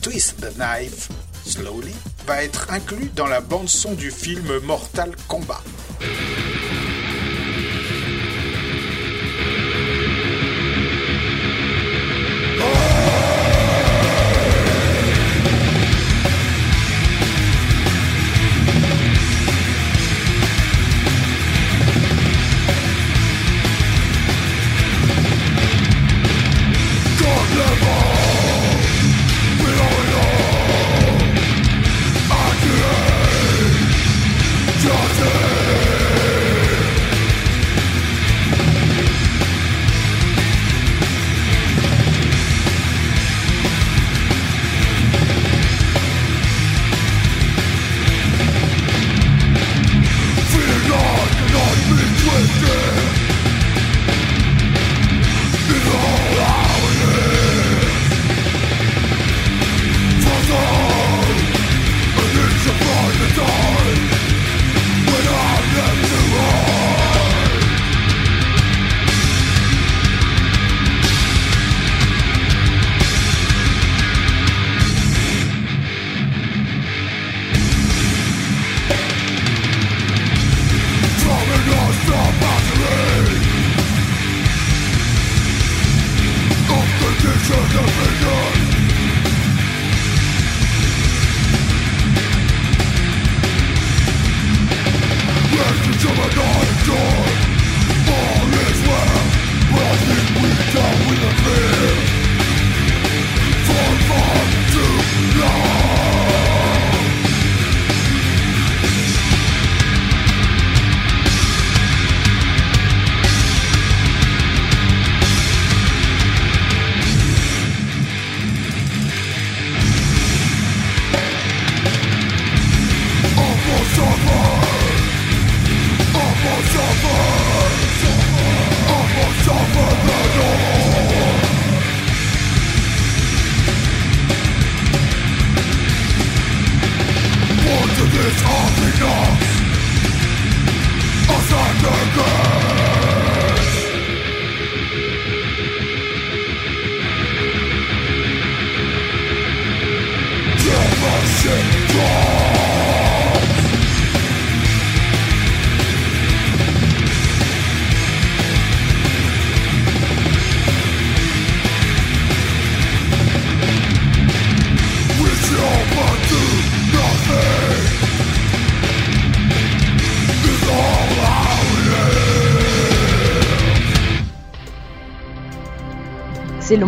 Twist 0.00 0.40
the 0.40 0.50
Knife, 0.54 1.10
Slowly, 1.44 1.92
va 2.26 2.42
être 2.42 2.70
inclus 2.70 3.10
dans 3.14 3.26
la 3.26 3.42
bande-son 3.42 3.92
du 3.92 4.10
film 4.10 4.60
Mortal 4.60 5.14
Kombat. 5.28 5.62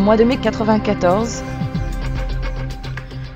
Mois 0.08 0.16
de 0.16 0.24
mai 0.24 0.38
94. 0.38 1.42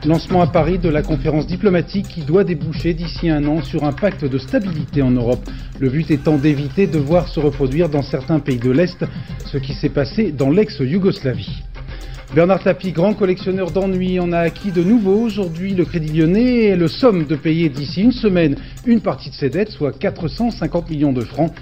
Lancement 0.07 0.41
à 0.41 0.47
Paris 0.47 0.79
de 0.79 0.89
la 0.89 1.03
conférence 1.03 1.47
diplomatique 1.47 2.09
qui 2.09 2.23
doit 2.23 2.45
déboucher 2.45 2.95
d'ici 2.95 3.29
un 3.29 3.47
an 3.47 3.63
sur 3.63 3.85
un 3.85 3.93
pacte 3.93 4.25
de 4.25 4.39
stabilité 4.39 5.03
en 5.03 5.11
Europe. 5.11 5.47
Le 5.79 5.91
but 5.91 6.11
étant 6.11 6.39
d'éviter 6.39 6.87
de 6.87 6.99
voir 6.99 7.29
se 7.29 7.41
reproduire 7.41 7.91
dans 7.91 8.01
certains 8.01 8.41
pays 8.41 8.57
de 8.57 8.71
l'Est 8.71 9.05
ce 9.45 9.59
qui 9.59 9.75
s'est 9.75 9.91
passé 9.91 10.33
dans 10.33 10.49
l'ex-Yougoslavie. 10.49 11.63
Bernard 12.35 12.63
Tapie, 12.63 12.93
grand 12.93 13.13
collectionneur 13.13 13.71
d'ennuis, 13.71 14.19
en 14.19 14.33
a 14.33 14.39
acquis 14.39 14.73
de 14.73 14.83
nouveau 14.83 15.17
aujourd'hui 15.17 15.75
le 15.75 15.85
Crédit 15.85 16.19
Lyonnais 16.19 16.65
et 16.69 16.77
le 16.77 16.89
somme 16.89 17.27
de 17.27 17.37
payer 17.37 17.69
d'ici 17.69 18.01
une 18.01 18.13
semaine 18.13 18.57
une 18.87 19.01
partie 19.01 19.31
de 19.31 19.35
ses 19.35 19.51
dettes, 19.51 19.71
soit 19.71 19.97
450 19.99 20.91
millions 20.91 21.13
de 21.13 21.23
francs. 21.23 21.53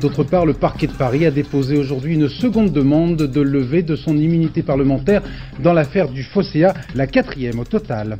D'autre 0.00 0.22
part, 0.22 0.46
le 0.46 0.54
parquet 0.54 0.86
de 0.86 0.92
Paris 0.92 1.26
a 1.26 1.30
déposé 1.30 1.76
aujourd'hui 1.76 2.14
une 2.14 2.28
seconde 2.28 2.72
demande 2.72 3.16
de 3.16 3.40
levée 3.40 3.82
de 3.82 3.96
son 3.96 4.16
immunité 4.16 4.62
parlementaire 4.62 5.22
dans 5.60 5.72
l'affaire 5.72 6.08
du 6.08 6.22
Fosséa, 6.22 6.74
la 6.94 7.06
quatrième 7.06 7.58
au 7.58 7.64
total. 7.64 8.18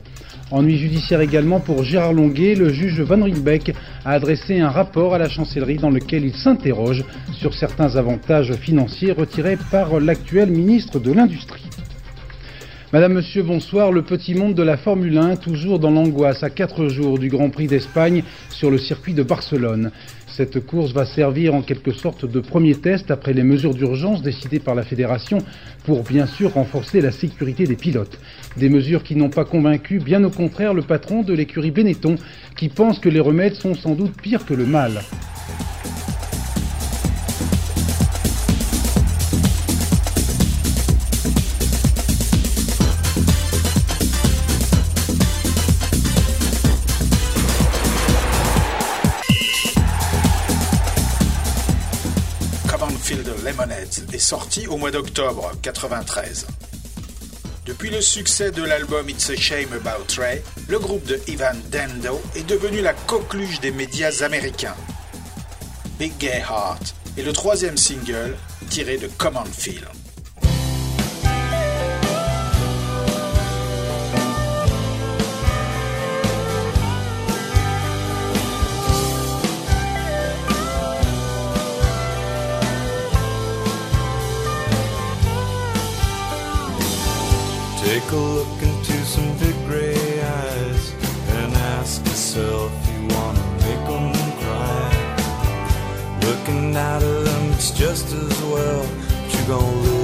Ennui 0.51 0.79
judiciaire 0.79 1.21
également 1.21 1.61
pour 1.61 1.85
Gérard 1.85 2.15
Longuet, 2.15 2.55
le 2.55 2.71
juge 2.71 3.01
Van 3.03 3.23
Riebeck 3.23 3.75
a 4.05 4.13
adressé 4.13 4.61
un 4.61 4.71
rapport 4.71 5.15
à 5.15 5.19
la 5.19 5.29
chancellerie 5.29 5.77
dans 5.77 5.91
lequel 5.91 6.25
il 6.25 6.35
s'interroge 6.35 7.05
sur 7.33 7.55
certains 7.55 7.97
avantages 7.97 8.55
financiers 8.55 9.13
retirés 9.13 9.59
par 9.71 10.01
l'actuel 10.01 10.51
ministre 10.51 10.99
de 10.99 11.13
l'Industrie. 11.13 11.69
Madame, 12.91 13.13
Monsieur, 13.13 13.43
bonsoir. 13.43 13.93
Le 13.93 14.01
petit 14.01 14.35
monde 14.35 14.55
de 14.55 14.63
la 14.63 14.79
Formule 14.79 15.19
1, 15.19 15.37
toujours 15.37 15.79
dans 15.79 15.91
l'angoisse 15.91 16.43
à 16.43 16.49
quatre 16.49 16.89
jours 16.89 17.19
du 17.19 17.29
Grand 17.29 17.51
Prix 17.51 17.67
d'Espagne 17.67 18.25
sur 18.49 18.71
le 18.71 18.79
circuit 18.79 19.13
de 19.13 19.23
Barcelone. 19.23 19.91
Cette 20.27 20.65
course 20.65 20.93
va 20.93 21.05
servir 21.05 21.55
en 21.55 21.61
quelque 21.61 21.93
sorte 21.93 22.25
de 22.25 22.41
premier 22.41 22.77
test 22.77 23.11
après 23.11 23.35
les 23.35 23.43
mesures 23.43 23.75
d'urgence 23.75 24.23
décidées 24.23 24.59
par 24.59 24.75
la 24.75 24.85
fédération 24.85 25.41
pour 25.85 26.03
bien 26.03 26.25
sûr 26.25 26.55
renforcer 26.55 27.03
la 27.03 27.13
sécurité 27.13 27.65
des 27.65 27.77
pilotes. 27.77 28.19
Des 28.57 28.71
mesures 28.71 29.03
qui 29.03 29.17
n'ont 29.17 29.29
pas 29.29 29.45
convaincu, 29.45 29.99
bien 29.99 30.25
au 30.25 30.31
contraire, 30.31 30.73
le 30.73 30.81
patron 30.81 31.23
de 31.23 31.35
l'écurie 31.35 31.71
Benetton 31.71 32.15
qui 32.57 32.71
pense 32.71 33.01
que 33.01 33.11
les 33.11 33.21
remèdes 33.21 33.57
sont 33.57 33.75
sans 33.75 33.97
doute 33.97 34.19
pires 34.19 34.47
que 34.47 34.55
le 34.55 34.65
mal. 34.65 35.03
Sorti 54.29 54.67
au 54.67 54.77
mois 54.77 54.91
d'octobre 54.91 55.53
93. 55.63 56.49
Depuis 57.65 57.89
le 57.89 58.03
succès 58.03 58.51
de 58.51 58.63
l'album 58.63 59.09
It's 59.09 59.31
a 59.31 59.37
Shame 59.37 59.73
About 59.73 60.21
Ray, 60.21 60.43
le 60.69 60.79
groupe 60.79 61.07
de 61.07 61.19
Ivan 61.29 61.55
Dando 61.71 62.21
est 62.37 62.47
devenu 62.47 62.83
la 62.83 62.93
coqueluche 62.93 63.61
des 63.61 63.71
médias 63.71 64.23
américains. 64.23 64.77
Big 65.99 66.13
Gay 66.19 66.43
Heart 66.47 66.95
est 67.17 67.23
le 67.23 67.33
troisième 67.33 67.79
single 67.79 68.37
tiré 68.69 68.99
de 68.99 69.07
Common 69.17 69.47
Feel. 69.47 69.89
Take 88.09 88.17
a 88.17 88.21
look 88.21 88.63
into 88.63 89.05
some 89.05 89.37
big 89.37 89.55
gray 89.67 90.23
eyes 90.23 90.95
and 91.29 91.55
ask 91.77 92.03
yourself 92.07 92.73
you 92.89 93.07
wanna 93.15 93.45
make 93.67 93.85
them 93.87 94.15
cry. 94.41 96.19
Looking 96.23 96.75
out 96.75 97.03
of 97.03 97.27
them, 97.27 97.53
it's 97.53 97.71
just 97.71 98.07
as 98.15 98.43
well. 98.45 98.87
But 99.11 99.35
you're 99.35 99.49
gonna 99.59 99.98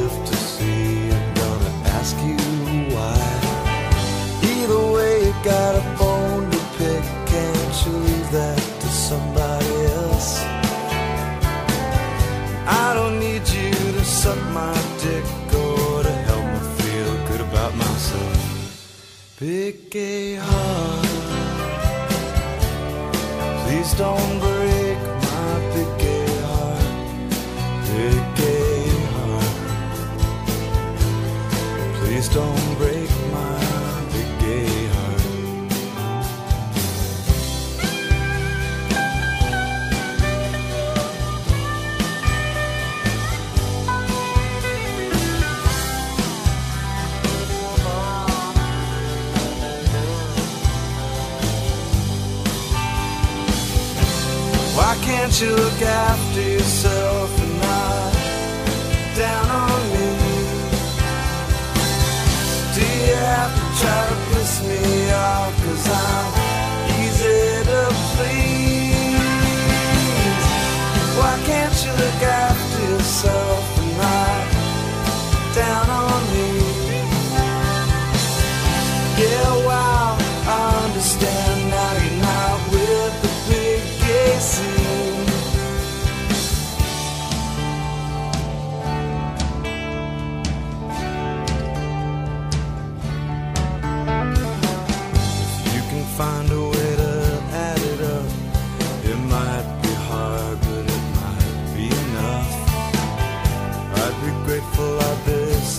Big 19.75 19.91
gay 19.91 20.35
heart, 20.37 21.07
please 23.67 23.93
don't 23.95 24.24
look 55.75 55.83
after 55.83 56.14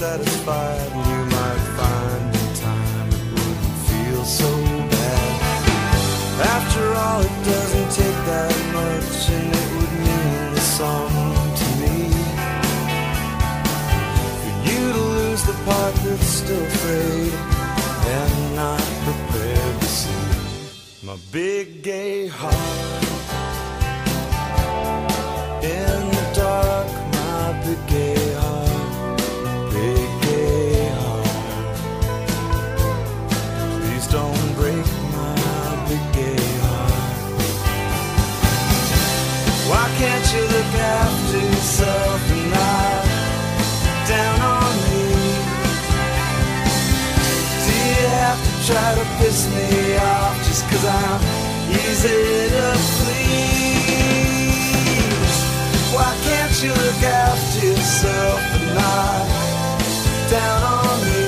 satisfied, 0.06 0.91
you 1.10 1.20
might 1.36 1.65
find 1.80 2.26
in 2.41 2.50
time 2.68 3.08
it 3.20 3.26
wouldn't 3.36 3.78
feel 3.89 4.24
so 4.41 4.52
bad. 4.94 5.32
After 6.58 6.84
all, 7.04 7.22
it 7.30 7.38
doesn't 7.52 7.89
take 8.02 8.20
that 8.32 8.56
much, 8.80 9.18
and 9.38 9.48
it 9.62 9.70
would 9.76 9.94
mean 10.08 10.41
the 10.58 10.65
song 10.80 11.12
to 11.62 11.68
me. 11.82 11.98
For 14.41 14.56
you 14.70 14.82
to 14.98 15.04
lose 15.20 15.44
the 15.52 15.58
part 15.68 15.96
that's 16.04 16.32
still 16.41 16.65
afraid 16.74 17.34
and 18.18 18.34
not 18.62 18.86
prepared 19.08 19.76
to 19.84 19.89
see 20.02 20.28
my 21.08 21.18
big 21.32 21.65
gay 21.82 22.28
heart. 22.28 23.14
Try 48.66 48.96
to 48.96 49.06
piss 49.20 49.48
me 49.54 49.96
off 49.98 50.36
I'm 50.86 51.22
easy 51.70 52.50
to 52.50 52.74
please? 52.98 53.56
Why 55.94 56.12
can't 56.24 56.56
you 56.64 56.70
look 56.70 57.04
after 57.04 57.68
yourself 57.68 58.40
and 58.56 58.68
not 58.74 59.28
down 60.32 60.64
on 60.64 60.98
me? 61.06 61.25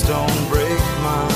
Don't 0.00 0.48
break 0.48 0.80
my 1.02 1.32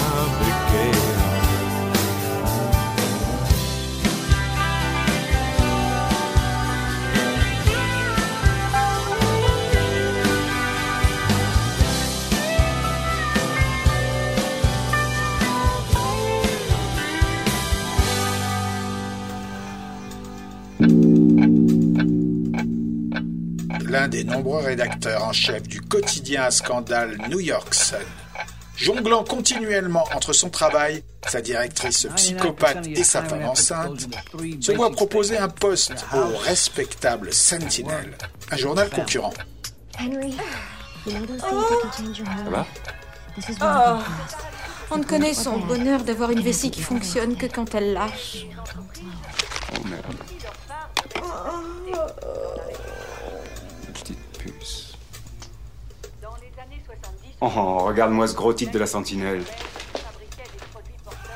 l'un 23.88 24.09
des 24.09 24.25
nombreux 24.25 24.62
rédacteurs 24.62 25.25
en 25.25 25.33
chef 25.33 25.62
du 25.62 25.81
quotidien 25.81 26.45
à 26.45 26.51
scandale 26.51 27.16
New 27.31 27.40
York 27.40 27.73
Sun. 27.75 27.99
Jonglant 28.77 29.25
continuellement 29.25 30.05
entre 30.15 30.33
son 30.33 30.51
travail, 30.51 31.03
sa 31.27 31.41
directrice 31.41 32.07
psychopathe 32.15 32.87
et 32.87 33.05
sa 33.05 33.23
femme 33.23 33.45
enceinte, 33.45 34.07
se 34.61 34.73
voit 34.73 34.91
proposer 34.91 35.39
un 35.39 35.49
poste 35.49 36.05
au 36.15 36.37
respectable 36.39 37.33
Sentinel, 37.33 38.17
un 38.51 38.57
journal 38.57 38.91
concurrent. 38.91 39.33
Henry, 39.99 40.37
mood? 41.07 41.31
va 42.51 42.67
Oh, 43.62 44.03
on 44.91 44.99
ne 44.99 45.05
connaît 45.05 45.35
son 45.35 45.59
bonheur 45.59 46.05
d'avoir 46.05 46.31
une 46.31 46.41
vessie 46.41 46.71
qui 46.71 46.83
fonctionne 46.83 47.37
que 47.37 47.47
quand 47.47 47.75
elle 47.75 47.93
lâche. 47.93 48.47
Oh 49.75 49.85
merde. 49.85 50.05
Petite 53.93 54.19
puce. 54.39 54.86
Oh, 57.54 57.78
regarde-moi 57.78 58.26
ce 58.26 58.35
gros 58.35 58.52
titre 58.52 58.72
de 58.72 58.78
la 58.80 58.87
Sentinelle. 58.87 59.44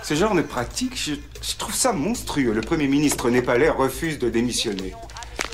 Ce 0.02 0.14
genre 0.14 0.34
de 0.34 0.42
pratique, 0.42 0.96
je, 0.96 1.14
trouve 1.56 1.74
ça 1.74 1.92
monstrueux. 1.92 2.52
Le 2.52 2.62
Premier 2.62 2.88
ministre 2.88 3.30
népalais 3.30 3.70
refuse 3.70 4.18
de 4.18 4.28
démissionner. 4.28 4.92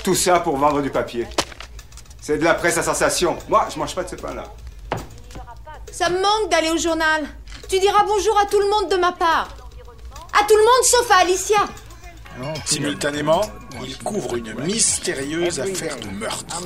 Tout 0.03 0.15
ça 0.15 0.39
pour 0.39 0.57
vendre 0.57 0.81
du 0.81 0.89
papier. 0.89 1.27
C'est 2.19 2.39
de 2.39 2.43
la 2.43 2.55
presse 2.55 2.77
à 2.79 2.83
sensation. 2.83 3.37
Moi, 3.49 3.67
je 3.71 3.77
mange 3.77 3.93
pas 3.93 4.03
de 4.03 4.09
ce 4.09 4.15
pain-là. 4.15 4.45
Ça 5.91 6.09
me 6.09 6.19
manque 6.19 6.49
d'aller 6.49 6.71
au 6.71 6.77
journal. 6.77 7.27
Tu 7.69 7.79
diras 7.79 8.03
bonjour 8.07 8.39
à 8.39 8.45
tout 8.47 8.59
le 8.59 8.67
monde 8.67 8.89
de 8.89 8.97
ma 8.97 9.11
part. 9.11 9.49
À 10.33 10.43
tout 10.43 10.55
le 10.55 10.63
monde 10.63 10.83
sauf 10.83 11.11
à 11.11 11.17
Alicia. 11.17 11.67
Simultanément, 12.65 13.41
il 13.85 13.97
couvre 13.97 14.35
une 14.35 14.53
mystérieuse 14.65 15.59
affaire 15.59 15.97
de 15.99 16.09
meurtre. 16.09 16.61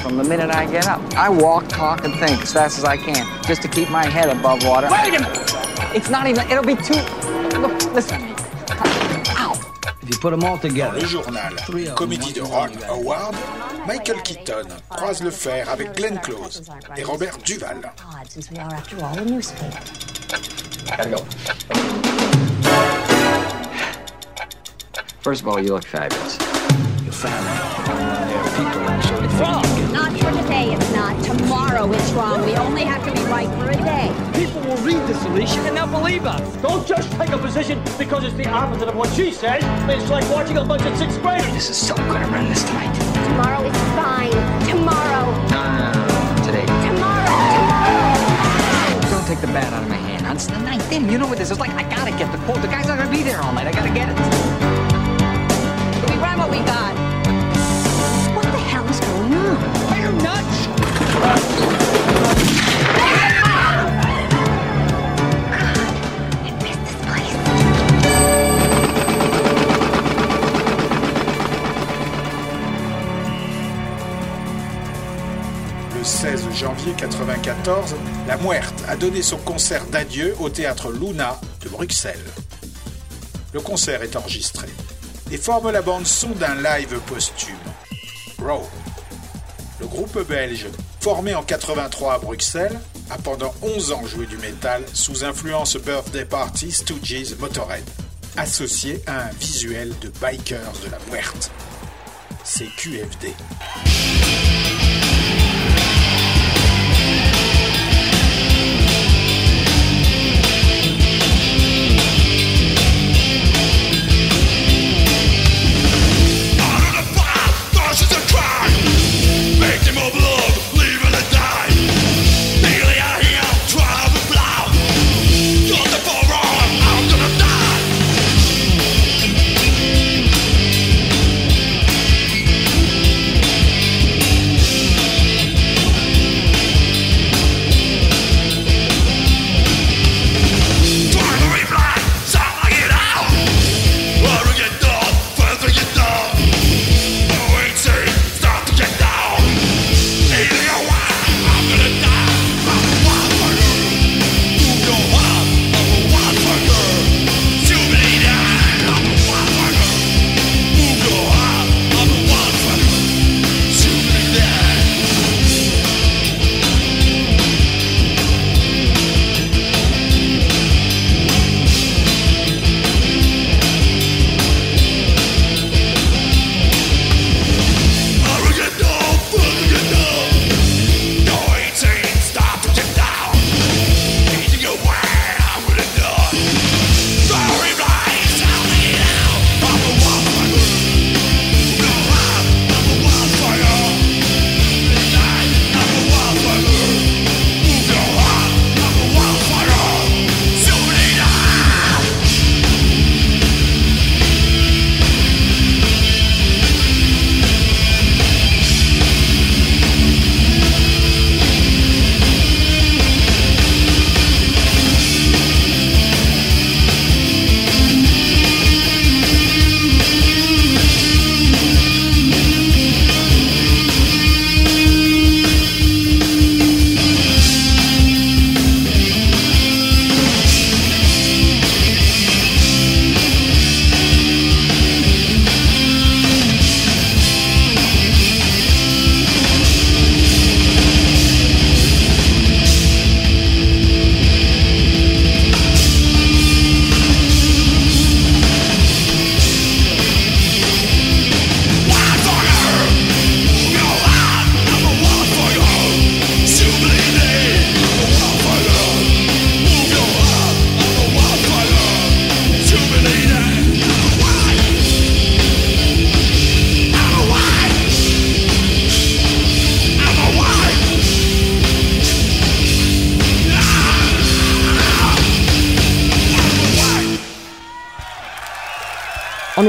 From 0.00 0.16
the 0.16 0.28
minute 0.28 0.50
I 0.50 0.66
get 0.66 0.86
up, 0.88 1.00
I 1.14 1.28
walk, 1.28 1.68
talk, 1.68 2.04
and 2.04 2.14
think 2.14 2.42
as 2.42 2.52
fast 2.52 2.78
as 2.78 2.84
I 2.84 2.96
can, 2.96 3.26
just 3.46 3.62
to 3.62 3.68
keep 3.68 3.90
my 3.90 4.04
head 4.04 4.30
above 4.30 4.64
water. 4.64 4.88
Wait 4.90 5.08
a 5.08 5.20
minute! 5.20 5.62
It's 5.94 6.08
not 6.08 6.26
even. 6.26 6.50
It'll 6.50 6.64
be 6.64 6.76
too. 6.76 6.94
Look, 7.58 7.94
listen. 7.94 8.34
If 10.02 10.08
you 10.08 10.16
put 10.18 10.30
them 10.30 10.42
all 10.42 10.56
Dans 10.56 10.62
together, 10.62 11.00
le 11.00 11.06
journal, 11.06 11.54
comédie 11.94 12.32
de 12.32 12.40
Ron 12.40 12.70
Howard, 12.88 13.34
Michael 13.86 14.22
Keaton 14.22 14.68
croise 14.88 15.22
le 15.22 15.30
fer 15.30 15.68
avec 15.68 15.94
Glenn 15.94 16.18
Close 16.20 16.62
et 16.96 17.04
Robert 17.04 17.38
Duval. 17.44 17.92
First 25.22 25.42
of 25.42 25.48
all, 25.48 25.60
you 25.62 25.72
look 25.72 25.84
fabulous. 25.84 26.36
Your 27.04 27.12
family. 27.12 27.46
There 28.26 28.42
are 28.42 28.50
people 28.58 28.80
in 28.82 28.86
the 28.90 29.02
show. 29.02 29.22
It's 29.22 29.34
wrong. 29.34 29.62
Not 29.92 30.10
for 30.18 30.42
today, 30.42 30.74
it's 30.74 30.92
not. 30.92 31.14
Tomorrow 31.22 31.92
it's 31.92 32.10
wrong. 32.10 32.44
We 32.44 32.56
only 32.56 32.82
have 32.82 33.06
to 33.06 33.12
be 33.12 33.22
right 33.30 33.46
for 33.54 33.70
a 33.70 33.76
day. 33.76 34.10
People 34.34 34.60
will 34.62 34.78
read 34.78 34.98
this, 35.06 35.24
Alicia, 35.26 35.60
and 35.60 35.76
they'll 35.76 35.86
believe 35.86 36.26
us. 36.26 36.42
Don't 36.56 36.84
just 36.84 37.08
take 37.12 37.28
a 37.28 37.38
position 37.38 37.80
because 37.98 38.24
it's 38.24 38.34
the 38.34 38.48
opposite 38.48 38.88
of 38.88 38.96
what 38.96 39.14
she 39.14 39.30
said. 39.30 39.62
It's 39.88 40.10
like 40.10 40.28
watching 40.28 40.58
a 40.58 40.64
bunch 40.64 40.82
of 40.82 40.98
sixth 40.98 41.22
graders. 41.22 41.52
This 41.52 41.70
is 41.70 41.76
so 41.76 41.94
gonna 41.94 42.26
run 42.26 42.48
this 42.48 42.64
tonight. 42.64 42.92
Tomorrow 43.28 43.62
is 43.62 43.76
fine. 43.94 44.32
Tomorrow. 44.66 45.30
No, 45.54 45.62
no, 45.78 45.92
no. 46.02 46.44
Today. 46.44 46.66
Tomorrow. 46.66 47.30
Tomorrow. 47.62 48.18
Don't 49.08 49.26
take 49.28 49.40
the 49.40 49.46
bat 49.54 49.72
out 49.72 49.84
of 49.84 49.88
my 49.88 49.94
hand. 49.94 50.26
It's 50.34 50.46
the 50.46 50.58
ninth 50.58 50.90
inning. 50.90 51.12
You 51.12 51.18
know 51.18 51.28
what 51.28 51.38
this 51.38 51.52
is 51.52 51.60
like. 51.60 51.70
I 51.74 51.84
gotta 51.88 52.10
get 52.10 52.32
the 52.32 52.38
quote. 52.38 52.60
The 52.60 52.66
guy's 52.66 52.88
not 52.88 52.98
gonna 52.98 53.08
be 53.08 53.22
there 53.22 53.40
all 53.40 53.52
night. 53.52 53.68
I 53.68 53.72
gotta 53.72 53.94
get 53.94 54.08
it. 54.08 54.71
We 56.52 56.58
what 56.58 56.66
we 56.66 56.70
got. 56.70 56.94
What 58.34 58.44
the 58.44 58.58
hell 58.58 58.86
is 58.88 59.00
going 59.00 59.32
on? 59.32 59.56
Are 59.88 60.00
you 60.02 60.12
nuts? 60.22 60.68
Le 75.96 76.04
16 76.04 76.52
janvier 76.54 76.92
1994, 76.92 77.94
La 78.26 78.36
Muerte 78.36 78.84
a 78.88 78.96
donné 78.96 79.22
son 79.22 79.38
concert 79.38 79.86
d'adieu 79.86 80.34
au 80.38 80.50
théâtre 80.50 80.92
Luna 80.92 81.40
de 81.62 81.70
Bruxelles. 81.70 82.18
Le 83.54 83.60
concert 83.60 84.02
est 84.02 84.16
enregistré 84.16 84.66
et 85.32 85.38
forme 85.38 85.70
la 85.70 85.80
bande 85.80 86.06
son 86.06 86.28
d'un 86.30 86.56
live 86.56 87.00
posthume. 87.06 87.56
Raw. 88.38 88.68
Le 89.80 89.86
groupe 89.86 90.20
belge, 90.28 90.66
formé 91.00 91.34
en 91.34 91.42
83 91.42 92.14
à 92.14 92.18
Bruxelles, 92.18 92.78
a 93.10 93.16
pendant 93.16 93.52
11 93.62 93.92
ans 93.92 94.06
joué 94.06 94.26
du 94.26 94.36
métal 94.36 94.84
sous 94.92 95.24
influence 95.24 95.76
Birthday 95.76 96.26
Party, 96.26 96.70
Stooges, 96.70 97.34
Motorhead, 97.38 97.84
associé 98.36 99.02
à 99.06 99.22
un 99.22 99.30
visuel 99.40 99.92
de 100.00 100.12
bikers 100.20 100.72
de 100.84 100.90
la 100.90 100.98
Muerte. 101.10 101.50
C'est 102.44 102.68
QFD. 102.76 103.34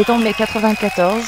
En 0.10 0.18
mai 0.18 0.34
94. 0.34 1.24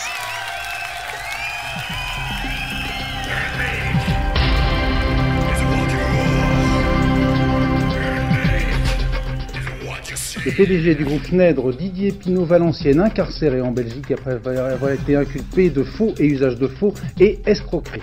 Le 10.46 10.52
PDG 10.52 10.96
du 10.96 11.06
groupe 11.06 11.26
Schneider, 11.26 11.72
Didier 11.74 12.12
Pinot-Valenciennes, 12.12 13.00
incarcéré 13.00 13.62
en 13.62 13.72
Belgique 13.72 14.12
après 14.12 14.32
avoir 14.32 14.92
été 14.92 15.16
inculpé 15.16 15.70
de 15.70 15.84
faux 15.84 16.14
et 16.20 16.26
usage 16.26 16.58
de 16.58 16.68
faux 16.68 16.94
et 17.20 17.40
escroquerie. 17.46 18.02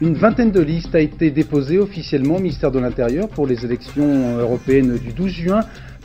Une 0.00 0.14
vingtaine 0.14 0.50
de 0.50 0.60
listes 0.60 0.94
a 0.94 1.00
été 1.00 1.30
déposée 1.30 1.78
officiellement 1.78 2.36
au 2.36 2.40
ministère 2.40 2.70
de 2.72 2.78
l'Intérieur 2.78 3.28
pour 3.28 3.46
les 3.46 3.64
élections 3.64 4.38
européennes 4.38 4.96
du 4.96 5.12
12 5.12 5.30
juin. 5.30 5.60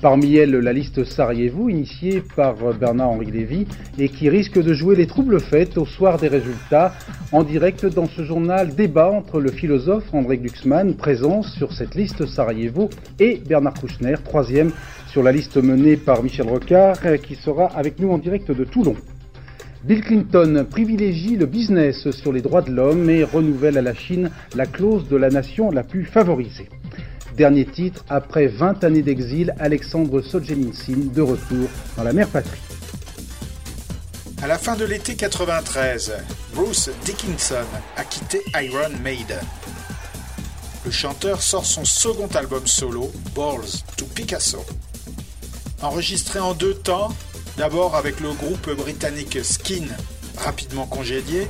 Parmi 0.06 0.36
elles, 0.36 0.52
la 0.52 0.72
liste 0.72 1.04
Sarajevo, 1.04 1.68
initiée 1.68 2.22
par 2.36 2.54
Bernard-Henri 2.80 3.32
Lévy, 3.32 3.66
et 3.98 4.08
qui 4.08 4.30
risque 4.30 4.62
de 4.62 4.72
jouer 4.72 4.96
les 4.96 5.08
troubles 5.08 5.40
fêtes 5.40 5.80
au 5.80 5.86
soir 5.88 6.20
des 6.20 6.28
résultats. 6.28 6.94
En 7.32 7.42
direct 7.42 7.88
dans 7.88 8.06
ce 8.06 8.24
journal, 8.24 8.76
débat 8.76 9.10
entre 9.10 9.40
le 9.40 9.50
philosophe 9.50 10.14
André 10.14 10.38
Glucksmann, 10.38 10.94
présent 10.94 11.42
sur 11.42 11.74
cette 11.74 11.96
liste 11.96 12.28
Sarajevo, 12.28 12.92
et 13.20 13.42
Bernard 13.50 13.74
Kouchner, 13.74 14.14
troisième 14.24 14.72
sur 15.08 15.24
la 15.24 15.32
liste 15.32 15.58
menée 15.58 15.98
par 15.98 16.22
Michel 16.22 16.50
Rocard, 16.50 17.00
qui 17.24 17.34
sera 17.34 17.66
avec 17.76 17.98
nous 18.00 18.12
en 18.12 18.20
direct 18.20 18.52
de 18.52 18.64
Toulon. 18.64 18.96
Bill 19.86 20.02
Clinton 20.02 20.68
privilégie 20.70 21.36
le 21.36 21.48
business 21.48 22.12
sur 22.12 22.32
les 22.32 22.42
droits 22.42 22.62
de 22.62 22.72
l'homme 22.72 23.10
et 23.10 23.24
renouvelle 23.24 23.80
à 23.80 23.82
la 23.82 23.96
Chine 23.96 24.30
la 24.56 24.68
clause 24.68 25.08
de 25.10 25.16
la 25.16 25.30
nation 25.30 25.72
la 25.72 25.82
plus 25.82 26.06
favorisée. 26.06 26.70
Dernier 27.36 27.66
titre, 27.66 28.06
après 28.08 28.48
20 28.48 28.86
années 28.86 29.02
d'exil, 29.02 29.54
Alexandre 29.60 30.22
Solzhenitsyn 30.22 31.12
de 31.14 31.22
retour 31.22 31.68
dans 31.98 32.04
la 32.04 32.14
mère 32.14 32.30
patrie. 32.30 32.62
À 34.42 34.48
la 34.48 34.58
fin 34.58 34.78
de 34.78 34.86
l'été 34.86 35.16
93, 35.16 36.14
Bruce 36.54 36.90
Dickinson 37.04 37.66
a 37.98 38.06
quitté 38.06 38.42
Iron 38.62 38.90
Maiden. 39.04 39.42
Le 40.86 40.92
chanteur 40.92 41.42
sort 41.42 41.66
son 41.66 41.84
second 41.84 42.30
album 42.36 42.66
solo, 42.68 43.12
Balls 43.36 43.84
to 43.98 44.06
Picasso. 44.06 44.64
Enregistré 45.82 46.40
en 46.40 46.54
deux 46.54 46.76
temps, 46.76 47.10
d'abord 47.58 47.98
avec 47.98 48.22
le 48.22 48.32
groupe 48.32 48.70
britannique 48.78 49.44
Skin, 49.44 49.88
rapidement 50.38 50.86
congédié, 50.86 51.50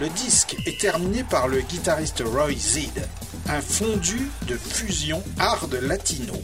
le 0.00 0.08
disque 0.08 0.56
est 0.66 0.80
terminé 0.80 1.22
par 1.22 1.46
le 1.46 1.60
guitariste 1.60 2.24
Roy 2.26 2.54
Zid, 2.54 3.06
un 3.48 3.60
fondu 3.60 4.30
de 4.46 4.56
fusion 4.56 5.22
hard 5.38 5.74
latino. 5.82 6.34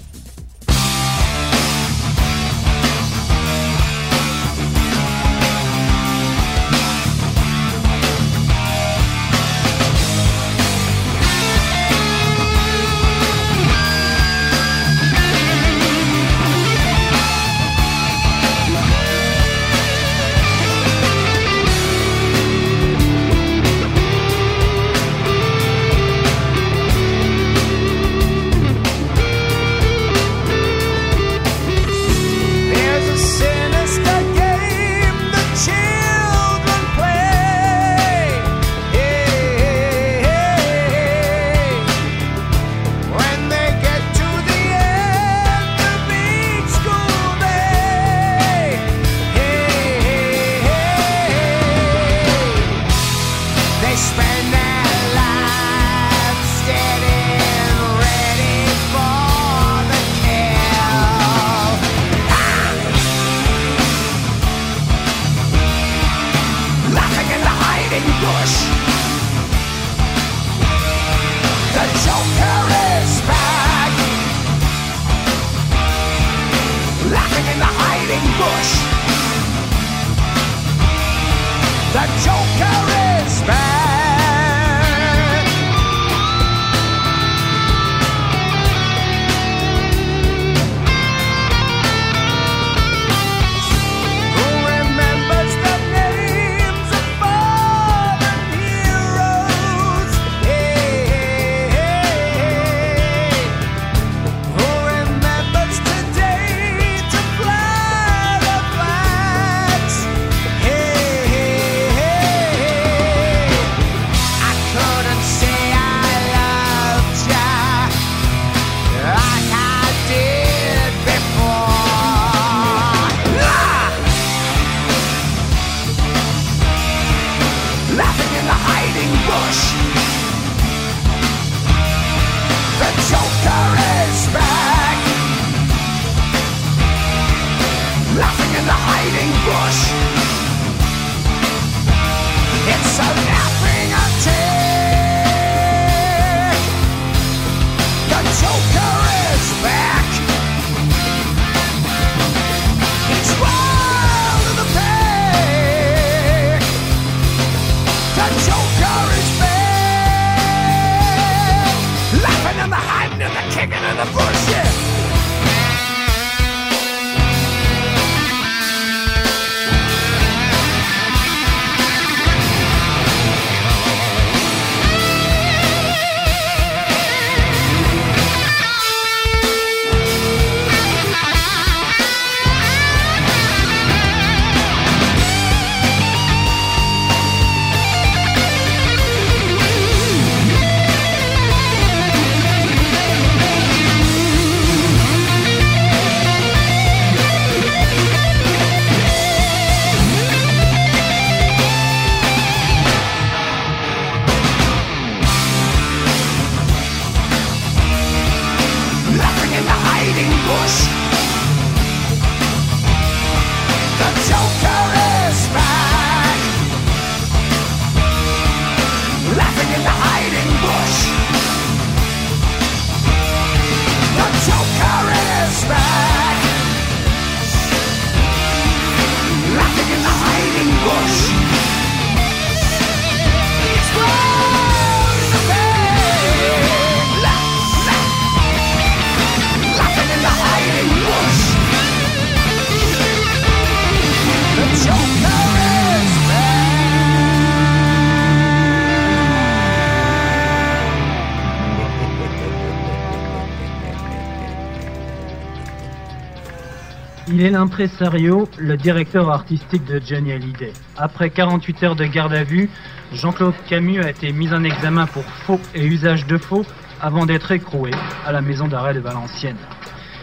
L'impresario, 257.59 258.49
le 258.57 258.77
directeur 258.77 259.31
artistique 259.31 259.85
de 259.85 260.01
Johnny 260.01 260.31
Hallyday. 260.31 260.73
Après 260.97 261.29
48 261.29 261.83
heures 261.83 261.97
de 261.97 262.05
garde 262.05 262.33
à 262.33 262.45
vue, 262.45 262.71
Jean-Claude 263.13 263.57
Camus 263.69 263.99
a 263.99 264.11
été 264.11 264.31
mis 264.31 264.55
en 264.55 264.63
examen 264.63 265.07
pour 265.07 265.25
faux 265.25 265.59
et 265.75 265.85
usage 265.85 266.25
de 266.29 266.39
faux 266.39 266.65
avant 267.01 267.27
d'être 267.27 267.51
écroué 267.51 267.91
à 268.25 268.31
la 268.31 268.43
maison 268.43 268.69
d'arrêt 268.69 268.95
de 268.95 269.01
Valenciennes. 269.01 269.59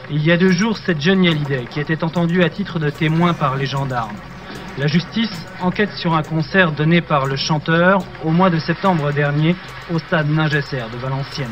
Il 0.10 0.26
y 0.26 0.32
a 0.32 0.38
deux 0.38 0.52
jours, 0.52 0.78
c'est 0.78 1.02
Johnny 1.02 1.28
Hallyday 1.28 1.66
qui 1.70 1.82
était 1.82 2.06
entendu 2.06 2.42
à 2.42 2.50
titre 2.50 2.80
de 2.80 2.90
témoin 2.90 3.34
par 3.34 3.58
les 3.58 3.66
gendarmes. 3.66 4.16
La 4.78 4.88
justice 4.88 5.46
enquête 5.60 5.92
sur 5.92 6.14
un 6.14 6.24
concert 6.24 6.72
donné 6.72 7.02
par 7.02 7.26
le 7.26 7.36
chanteur 7.36 8.02
au 8.24 8.32
mois 8.32 8.50
de 8.50 8.60
septembre 8.60 9.12
dernier 9.12 9.58
au 9.94 10.00
stade 10.00 10.30
Ningesser 10.30 10.86
de 10.90 10.98
Valenciennes. 11.00 11.50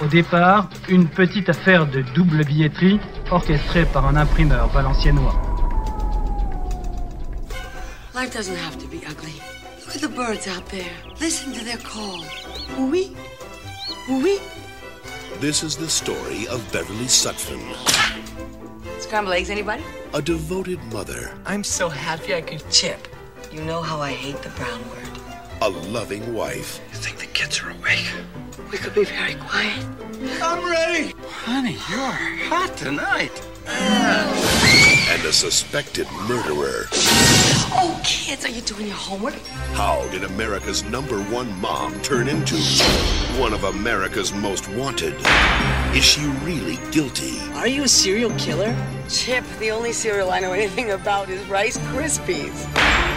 Au 0.00 0.06
départ, 0.06 0.68
une 0.88 1.08
petite 1.08 1.48
affaire 1.48 1.86
de 1.86 2.02
double 2.14 2.44
billetterie 2.44 3.00
orchestrée 3.30 3.84
par 3.84 4.06
un 4.06 4.16
imprimeur 4.16 4.68
valenciennois. 4.68 5.34
Life 8.14 8.32
doesn't 8.32 8.56
have 8.56 8.78
to 8.78 8.86
be 8.86 9.04
ugly. 9.08 9.40
Look 9.86 9.96
at 9.96 10.00
the 10.02 10.08
birds 10.08 10.46
out 10.46 10.64
there. 10.68 10.92
Listen 11.20 11.52
to 11.52 11.64
their 11.64 11.78
call. 11.78 12.22
Oui. 12.78 13.12
Oui. 14.08 14.38
This 15.40 15.62
is 15.62 15.76
the 15.76 15.88
story 15.88 16.46
of 16.48 16.60
Beverly 16.72 17.06
Sutphin, 17.06 17.60
Scrambled 19.00 19.34
eggs, 19.34 19.50
anybody? 19.50 19.82
a 20.14 20.20
devoted 20.22 20.80
mother, 20.92 21.32
I'm 21.46 21.62
so 21.62 21.88
happy 21.88 22.34
I 22.34 22.40
could 22.40 22.62
chip. 22.70 23.06
You 23.52 23.62
know 23.62 23.80
how 23.82 24.00
I 24.00 24.12
hate 24.12 24.40
the 24.42 24.50
brown 24.50 24.80
word. 24.90 25.07
A 25.60 25.68
loving 25.68 26.34
wife, 26.34 26.80
You 26.90 26.98
think 26.98 27.18
the 27.18 27.26
kids 27.26 27.60
are 27.62 27.70
awake? 27.70 28.06
We 28.70 28.78
could 28.78 28.94
be 28.94 29.04
very 29.04 29.34
quiet. 29.34 29.84
I'm 30.42 30.64
ready. 30.70 31.14
Honey, 31.28 31.72
you're 31.72 32.48
hot 32.48 32.76
tonight. 32.76 33.32
Ah. 33.66 35.14
and 35.14 35.24
a 35.24 35.32
suspected 35.32 36.06
murderer. 36.28 36.88
Oh, 37.70 38.00
kids, 38.02 38.44
are 38.46 38.50
you 38.50 38.62
doing 38.62 38.86
your 38.86 38.96
homework? 38.96 39.34
How 39.74 40.06
did 40.08 40.24
America's 40.24 40.84
number 40.84 41.20
one 41.24 41.52
mom 41.60 42.00
turn 42.00 42.26
into 42.26 42.56
one 43.38 43.52
of 43.52 43.64
America's 43.64 44.32
most 44.32 44.68
wanted? 44.70 45.14
Is 45.94 46.04
she 46.04 46.22
really 46.42 46.78
guilty? 46.90 47.38
Are 47.54 47.68
you 47.68 47.84
a 47.84 47.88
serial 47.88 48.30
killer? 48.38 48.74
Chip, 49.10 49.44
the 49.58 49.70
only 49.70 49.92
cereal 49.92 50.30
I 50.30 50.40
know 50.40 50.52
anything 50.52 50.92
about 50.92 51.28
is 51.28 51.46
Rice 51.46 51.76
Krispies. 51.78 52.66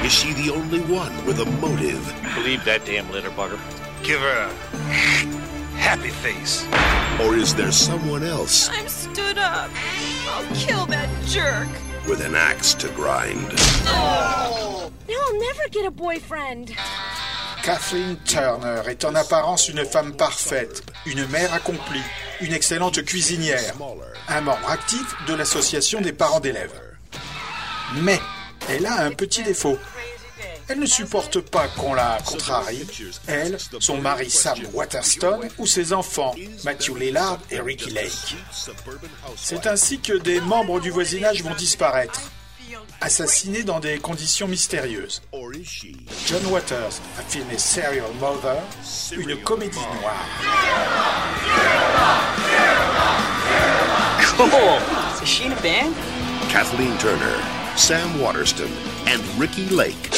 Is 0.06 0.12
she 0.12 0.34
the 0.34 0.50
only 0.50 0.82
one 0.82 1.26
with 1.26 1.40
a 1.40 1.46
motive? 1.46 2.06
Believe 2.36 2.66
that 2.66 2.86
damn 2.86 3.10
litter 3.12 3.30
bugger. 3.30 3.60
Give 4.04 4.20
her 4.20 4.50
a 4.50 5.78
happy 5.78 6.10
face. 6.10 6.66
Or 7.22 7.36
is 7.36 7.56
there 7.56 7.72
someone 7.72 8.24
else 8.24 8.70
I'm 8.70 8.88
stood 8.88 9.38
up. 9.38 9.72
I'll 10.28 10.56
kill 10.56 10.86
that 10.88 11.10
jerk. 11.26 11.70
With 12.08 12.22
an 12.22 12.36
axe 12.36 12.74
to 12.76 12.88
grind? 12.90 13.50
Now 13.86 14.92
I'll 15.10 15.40
never 15.40 15.70
get 15.72 15.86
a 15.86 15.92
boyfriend. 15.92 16.74
Kathleen 17.64 18.18
Turner 18.26 18.82
est 18.88 19.06
en 19.06 19.14
apparence 19.14 19.70
une 19.70 19.86
femme 19.86 20.14
parfaite, 20.14 20.84
une 21.06 21.28
mère 21.28 21.54
accomplie, 21.54 22.02
une 22.42 22.54
excellente 22.54 23.04
cuisinière, 23.06 23.76
un 24.28 24.42
membre 24.42 24.70
actif 24.70 25.16
de 25.28 25.36
l'association 25.36 26.02
des 26.02 26.14
parents 26.14 26.40
d'élèves. 26.40 26.74
Mais 28.02 28.20
elle 28.68 28.88
a 28.88 29.02
un 29.04 29.12
petit 29.12 29.44
défaut. 29.44 29.78
Elle 30.72 30.80
ne 30.80 30.86
supporte 30.86 31.42
pas 31.42 31.68
qu'on 31.68 31.94
la 31.94 32.18
contrarie, 32.24 32.88
elle, 33.28 33.58
son 33.82 33.98
mari 33.98 34.30
Sam 34.30 34.58
Waterston 34.74 35.42
ou 35.58 35.68
ses 35.68 35.92
enfants 35.92 36.34
Matthew 36.64 36.96
Lillard 36.98 37.40
et 37.50 37.60
Ricky 37.60 37.90
Lake. 37.90 38.38
C'est 39.36 39.68
ainsi 39.68 40.00
que 40.00 40.14
des 40.14 40.40
membres 40.40 40.80
du 40.80 40.90
voisinage 40.90 41.44
vont 41.44 41.54
disparaître, 41.56 42.22
assassinés 43.02 43.64
dans 43.64 43.82
des 43.82 44.00
conditions 44.00 44.48
mystérieuses. 44.48 45.22
John 46.26 46.46
Waters 46.46 47.02
a 47.20 47.22
filmé 47.28 47.58
Serial 47.58 48.06
Mother, 48.22 48.62
une 49.12 49.36
comédie 49.44 49.78
noire. 50.00 50.26
Cool. 54.38 54.80
Is 55.22 55.28
she 55.28 55.48
in 55.48 55.52
a 55.52 55.62
band? 55.62 55.94
Kathleen 56.50 56.98
Turner, 56.98 57.42
Sam 57.76 58.22
Waterston, 58.22 58.72
and 59.06 59.22
Ricky 59.38 59.66
Lake. 59.70 60.10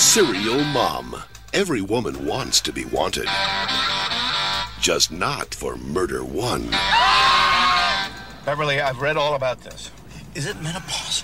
Serial 0.00 0.64
Mom. 0.64 1.14
Every 1.52 1.82
woman 1.82 2.24
wants 2.26 2.62
to 2.62 2.72
be 2.72 2.86
wanted. 2.86 3.28
Just 4.80 5.12
not 5.12 5.54
for 5.54 5.76
murder 5.76 6.24
one. 6.24 6.70
Beverly, 8.46 8.80
I've 8.80 9.02
read 9.02 9.18
all 9.18 9.34
about 9.34 9.60
this. 9.60 9.90
Is 10.34 10.46
it 10.46 10.56
menopause? 10.62 11.22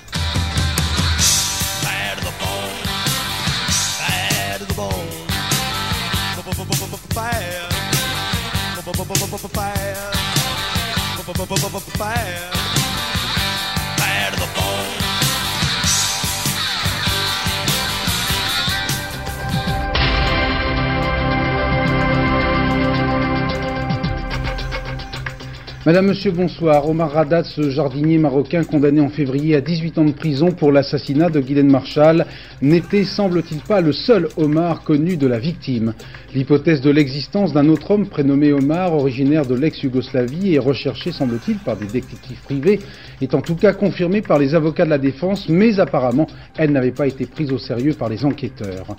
Bad 1.82 2.18
to 2.18 2.24
the 2.26 2.34
bone. 2.38 2.82
Bad 3.98 4.60
to 4.60 4.66
the 4.66 4.74
bone. 4.74 5.08
Bad. 7.14 7.70
Bad. 9.54 9.54
Bad. 9.54 9.96
Bad 11.98 12.75
Madame, 25.86 26.06
Monsieur, 26.06 26.32
bonsoir. 26.32 26.88
Omar 26.88 27.12
Radat, 27.12 27.44
ce 27.44 27.70
jardinier 27.70 28.18
marocain 28.18 28.64
condamné 28.64 29.00
en 29.00 29.08
février 29.08 29.54
à 29.54 29.60
18 29.60 29.98
ans 29.98 30.04
de 30.04 30.10
prison 30.10 30.50
pour 30.50 30.72
l'assassinat 30.72 31.30
de 31.30 31.38
Guylaine 31.38 31.70
Marshall, 31.70 32.26
n'était, 32.60 33.04
semble-t-il 33.04 33.60
pas, 33.60 33.80
le 33.80 33.92
seul 33.92 34.26
Omar 34.36 34.82
connu 34.82 35.16
de 35.16 35.28
la 35.28 35.38
victime. 35.38 35.94
L'hypothèse 36.34 36.80
de 36.80 36.90
l'existence 36.90 37.52
d'un 37.52 37.68
autre 37.68 37.92
homme 37.92 38.08
prénommé 38.08 38.52
Omar, 38.52 38.94
originaire 38.94 39.46
de 39.46 39.54
l'ex-Yougoslavie 39.54 40.54
et 40.54 40.58
recherché, 40.58 41.12
semble-t-il, 41.12 41.58
par 41.58 41.76
des 41.76 41.86
détectives 41.86 42.42
privés, 42.42 42.80
est 43.22 43.34
en 43.34 43.40
tout 43.40 43.54
cas 43.54 43.72
confirmée 43.72 44.22
par 44.22 44.40
les 44.40 44.56
avocats 44.56 44.86
de 44.86 44.90
la 44.90 44.98
défense, 44.98 45.48
mais 45.48 45.78
apparemment, 45.78 46.26
elle 46.58 46.72
n'avait 46.72 46.90
pas 46.90 47.06
été 47.06 47.26
prise 47.26 47.52
au 47.52 47.58
sérieux 47.58 47.94
par 47.94 48.08
les 48.08 48.24
enquêteurs. 48.24 48.96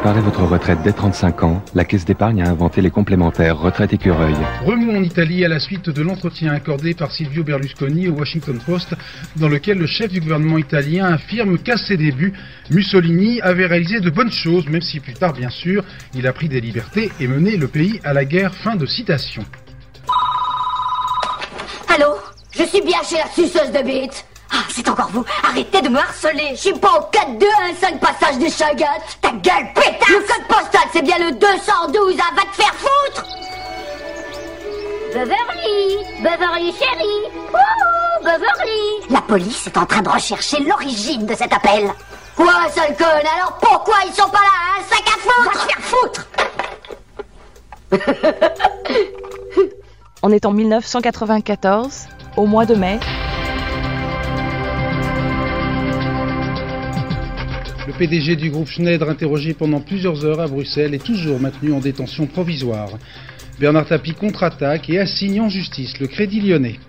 Pour 0.00 0.12
préparer 0.12 0.24
votre 0.24 0.44
retraite 0.44 0.78
dès 0.82 0.94
35 0.94 1.42
ans, 1.42 1.62
la 1.74 1.84
Caisse 1.84 2.06
d'épargne 2.06 2.40
a 2.40 2.48
inventé 2.48 2.80
les 2.80 2.88
complémentaires 2.88 3.58
retraite 3.58 3.92
écureuil. 3.92 4.34
Remous 4.64 4.96
en 4.96 5.02
Italie 5.02 5.44
à 5.44 5.48
la 5.48 5.60
suite 5.60 5.90
de 5.90 6.00
l'entretien 6.00 6.54
accordé 6.54 6.94
par 6.94 7.10
Silvio 7.10 7.44
Berlusconi 7.44 8.08
au 8.08 8.12
Washington 8.12 8.58
Post, 8.64 8.94
dans 9.36 9.48
lequel 9.48 9.76
le 9.76 9.84
chef 9.84 10.10
du 10.10 10.20
gouvernement 10.20 10.56
italien 10.56 11.04
affirme 11.12 11.58
qu'à 11.58 11.76
ses 11.76 11.98
débuts, 11.98 12.32
Mussolini 12.70 13.42
avait 13.42 13.66
réalisé 13.66 14.00
de 14.00 14.08
bonnes 14.08 14.32
choses, 14.32 14.66
même 14.68 14.80
si 14.80 15.00
plus 15.00 15.12
tard, 15.12 15.34
bien 15.34 15.50
sûr, 15.50 15.84
il 16.14 16.26
a 16.26 16.32
pris 16.32 16.48
des 16.48 16.62
libertés 16.62 17.12
et 17.20 17.26
mené 17.26 17.58
le 17.58 17.68
pays 17.68 18.00
à 18.02 18.14
la 18.14 18.24
guerre. 18.24 18.54
Fin 18.54 18.76
de 18.76 18.86
citation. 18.86 19.44
Allô? 21.94 22.14
Je 22.52 22.64
suis 22.64 22.80
bien 22.80 23.02
chez 23.06 23.16
la 23.16 23.28
suceuse 23.28 23.70
de 23.70 23.84
bite. 23.84 24.24
Ah, 24.52 24.64
c'est 24.68 24.88
encore 24.88 25.10
vous. 25.12 25.24
Arrêtez 25.42 25.80
de 25.82 25.88
me 25.88 25.98
harceler. 25.98 26.50
Je 26.52 26.60
suis 26.60 26.72
pas 26.72 26.98
au 26.98 27.10
4-2-1-5 27.10 27.98
passage 27.98 28.38
des 28.38 28.50
Chagat. 28.50 28.98
Ta 29.20 29.30
gueule, 29.30 29.72
pétasse 29.74 30.08
Le 30.08 30.20
code 30.20 30.46
postal, 30.48 30.88
c'est 30.92 31.02
bien 31.02 31.18
le 31.18 31.32
212. 31.32 32.16
Ah, 32.20 32.34
va 32.34 32.42
te 32.42 32.56
faire 32.62 32.74
foutre 32.74 33.24
Beverly 35.12 35.96
Beverly 36.22 36.72
chérie 36.72 37.30
Ouh, 37.52 38.24
Beverly 38.24 39.10
La 39.10 39.20
police 39.20 39.66
est 39.66 39.76
en 39.76 39.84
train 39.86 40.02
de 40.02 40.08
rechercher 40.08 40.60
l'origine 40.62 41.26
de 41.26 41.34
cet 41.34 41.52
appel. 41.52 41.90
Quoi, 42.36 42.68
sale 42.74 42.96
conne 42.96 43.26
Alors 43.36 43.58
pourquoi 43.60 43.96
ils 44.06 44.14
sont 44.14 44.28
pas 44.30 44.38
là 44.38 44.78
Un 44.78 44.82
sac 44.88 45.04
à 45.06 45.18
foutre 45.18 45.44
Va 45.44 45.52
te 45.52 45.58
faire 45.68 45.80
foutre 45.80 46.26
On 50.22 50.30
est 50.32 50.44
en 50.46 50.52
1994, 50.52 52.06
au 52.36 52.46
mois 52.46 52.66
de 52.66 52.74
mai. 52.74 53.00
PDG 58.00 58.36
du 58.36 58.48
groupe 58.48 58.70
Schneider, 58.70 59.10
interrogé 59.10 59.52
pendant 59.52 59.82
plusieurs 59.82 60.24
heures 60.24 60.40
à 60.40 60.46
Bruxelles, 60.46 60.94
est 60.94 61.04
toujours 61.04 61.38
maintenu 61.38 61.74
en 61.74 61.80
détention 61.80 62.26
provisoire. 62.26 62.88
Bernard 63.58 63.84
Tapie 63.84 64.14
contre-attaque 64.14 64.88
et 64.88 64.98
assigne 64.98 65.42
en 65.42 65.50
justice 65.50 66.00
le 66.00 66.06
Crédit 66.06 66.40
lyonnais. 66.40 66.80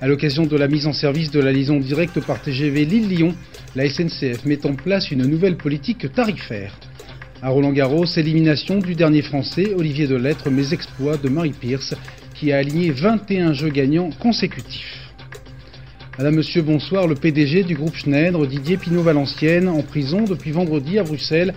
À 0.00 0.08
l'occasion 0.08 0.46
de 0.46 0.56
la 0.56 0.66
mise 0.66 0.88
en 0.88 0.92
service 0.92 1.30
de 1.30 1.38
la 1.38 1.52
liaison 1.52 1.78
directe 1.78 2.18
par 2.26 2.42
TGV 2.42 2.86
Lille-Lyon, 2.86 3.36
la 3.76 3.88
SNCF 3.88 4.44
met 4.46 4.66
en 4.66 4.74
place 4.74 5.12
une 5.12 5.26
nouvelle 5.26 5.56
politique 5.56 6.12
tarifaire. 6.12 6.74
À 7.40 7.50
Roland 7.50 7.70
Garros, 7.70 8.06
élimination 8.06 8.78
du 8.78 8.96
dernier 8.96 9.22
français, 9.22 9.74
Olivier 9.76 10.08
Delettre, 10.08 10.50
mais 10.50 10.72
exploits 10.72 11.18
de 11.18 11.28
Marie 11.28 11.52
Pierce, 11.52 11.94
qui 12.34 12.50
a 12.50 12.56
aligné 12.56 12.90
21 12.90 13.52
jeux 13.52 13.70
gagnants 13.70 14.10
consécutifs. 14.18 15.07
Madame, 16.18 16.34
Monsieur, 16.34 16.62
bonsoir. 16.62 17.06
Le 17.06 17.14
PDG 17.14 17.62
du 17.62 17.76
groupe 17.76 17.94
Schneider, 17.94 18.44
Didier 18.44 18.76
Pinot-Valenciennes, 18.76 19.68
en 19.68 19.82
prison 19.82 20.24
depuis 20.24 20.50
vendredi 20.50 20.98
à 20.98 21.04
Bruxelles, 21.04 21.54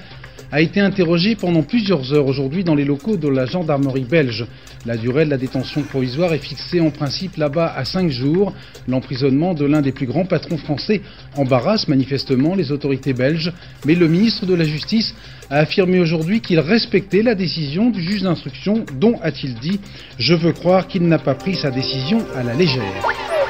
a 0.52 0.62
été 0.62 0.80
interrogé 0.80 1.36
pendant 1.36 1.64
plusieurs 1.64 2.14
heures 2.14 2.28
aujourd'hui 2.28 2.64
dans 2.64 2.76
les 2.76 2.86
locaux 2.86 3.18
de 3.18 3.28
la 3.28 3.48
gendarmerie 3.48 4.04
belge. 4.04 4.46
La 4.86 4.98
durée 4.98 5.26
de 5.26 5.32
la 5.32 5.38
détention 5.38 5.82
provisoire 5.82 6.32
est 6.34 6.38
fixée 6.38 6.80
en 6.80 6.92
principe 6.92 7.38
là-bas 7.38 7.74
à 7.76 7.86
cinq 7.86 8.12
jours. 8.12 8.54
L'emprisonnement 8.88 9.56
de 9.56 9.66
l'un 9.66 9.82
des 9.82 9.92
plus 9.92 10.06
grands 10.06 10.26
patrons 10.26 10.58
français 10.58 11.02
embarrasse 11.36 11.88
manifestement 11.88 12.54
les 12.54 12.72
autorités 12.72 13.14
belges, 13.14 13.52
mais 13.88 13.96
le 13.96 14.08
ministre 14.08 14.46
de 14.46 14.54
la 14.54 14.64
Justice 14.64 15.16
a 15.50 15.58
affirmé 15.58 16.00
aujourd'hui 16.00 16.40
qu'il 16.40 16.60
respectait 16.60 17.24
la 17.24 17.34
décision 17.34 17.90
du 17.90 18.00
juge 18.00 18.22
d'instruction, 18.22 18.86
dont 19.00 19.20
a-t-il 19.24 19.56
dit 19.56 19.80
Je 20.20 20.36
veux 20.36 20.54
croire 20.54 20.88
qu'il 20.88 21.08
n'a 21.08 21.18
pas 21.18 21.34
pris 21.34 21.56
sa 21.56 21.72
décision 21.72 22.20
à 22.36 22.44
la 22.44 22.54
légère. 22.54 23.41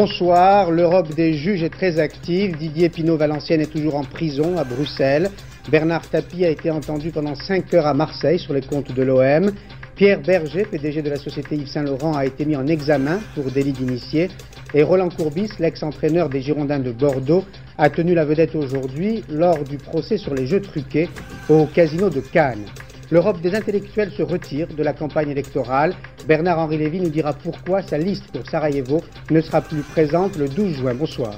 Bonsoir, 0.00 0.70
l'Europe 0.70 1.12
des 1.12 1.34
juges 1.34 1.64
est 1.64 1.70
très 1.70 1.98
active. 1.98 2.56
Didier 2.56 2.88
Pinot-Valenciennes 2.88 3.62
est 3.62 3.72
toujours 3.72 3.96
en 3.96 4.04
prison 4.04 4.56
à 4.56 4.62
Bruxelles. 4.62 5.28
Bernard 5.72 6.08
Tapie 6.08 6.44
a 6.44 6.50
été 6.50 6.70
entendu 6.70 7.10
pendant 7.10 7.34
5 7.34 7.74
heures 7.74 7.88
à 7.88 7.94
Marseille 7.94 8.38
sur 8.38 8.54
les 8.54 8.60
comptes 8.60 8.92
de 8.92 9.02
l'OM. 9.02 9.50
Pierre 9.96 10.20
Berger, 10.20 10.66
PDG 10.70 11.02
de 11.02 11.10
la 11.10 11.16
société 11.16 11.56
Yves 11.56 11.66
Saint-Laurent, 11.66 12.16
a 12.16 12.24
été 12.26 12.44
mis 12.44 12.54
en 12.54 12.68
examen 12.68 13.18
pour 13.34 13.50
délit 13.50 13.72
d'initié. 13.72 14.28
Et 14.72 14.84
Roland 14.84 15.08
Courbis, 15.08 15.50
l'ex-entraîneur 15.58 16.28
des 16.28 16.42
Girondins 16.42 16.78
de 16.78 16.92
Bordeaux, 16.92 17.44
a 17.76 17.90
tenu 17.90 18.14
la 18.14 18.24
vedette 18.24 18.54
aujourd'hui 18.54 19.24
lors 19.28 19.64
du 19.64 19.78
procès 19.78 20.16
sur 20.16 20.32
les 20.32 20.46
jeux 20.46 20.60
truqués 20.60 21.08
au 21.48 21.66
casino 21.66 22.08
de 22.08 22.20
Cannes. 22.20 22.66
L'Europe 23.10 23.40
des 23.40 23.54
intellectuels 23.54 24.10
se 24.10 24.22
retire 24.22 24.68
de 24.68 24.82
la 24.82 24.92
campagne 24.92 25.30
électorale. 25.30 25.94
Bernard-Henri 26.26 26.76
Lévy 26.76 27.00
nous 27.00 27.08
dira 27.08 27.32
pourquoi 27.32 27.80
sa 27.80 27.96
liste 27.96 28.24
pour 28.30 28.46
Sarajevo 28.46 29.00
ne 29.30 29.40
sera 29.40 29.62
plus 29.62 29.80
présente 29.80 30.36
le 30.36 30.46
12 30.46 30.74
juin. 30.74 30.94
Bonsoir. 30.94 31.32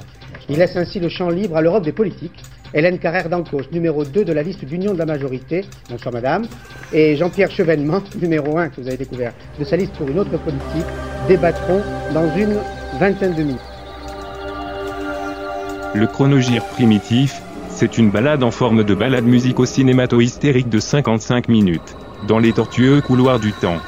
Il 0.49 0.57
laisse 0.57 0.75
ainsi 0.75 0.99
le 0.99 1.07
champ 1.07 1.29
libre 1.29 1.55
à 1.55 1.61
l'Europe 1.61 1.85
des 1.85 1.93
politiques. 1.93 2.43
Hélène 2.73 2.99
Carrère 2.99 3.29
d'Ancos, 3.29 3.71
numéro 3.71 4.03
2 4.03 4.25
de 4.25 4.33
la 4.33 4.43
liste 4.43 4.65
d'Union 4.65 4.93
de 4.93 4.97
la 4.97 5.05
majorité. 5.05 5.63
Bonsoir 5.89 6.13
madame. 6.13 6.45
Et 6.91 7.15
Jean-Pierre 7.15 7.51
Chevènement, 7.51 8.01
numéro 8.21 8.57
1 8.57 8.67
que 8.67 8.81
vous 8.81 8.87
avez 8.87 8.97
découvert 8.97 9.31
de 9.57 9.63
sa 9.63 9.77
liste 9.77 9.93
pour 9.93 10.09
une 10.09 10.19
autre 10.19 10.37
politique, 10.37 10.85
débattront 11.29 11.81
dans 12.13 12.35
une 12.35 12.57
vingtaine 12.99 13.33
de 13.33 13.43
minutes. 13.43 13.59
Le 15.93 16.05
chronogire 16.07 16.65
primitif, 16.65 17.41
c'est 17.81 17.97
une 17.97 18.11
balade 18.11 18.43
en 18.43 18.51
forme 18.51 18.83
de 18.83 18.93
balade 18.93 19.25
musico-cinémato-hystérique 19.25 20.69
de 20.69 20.79
55 20.79 21.47
minutes, 21.47 21.95
dans 22.27 22.37
les 22.37 22.53
tortueux 22.53 23.01
couloirs 23.01 23.39
du 23.39 23.53
temps. 23.53 23.79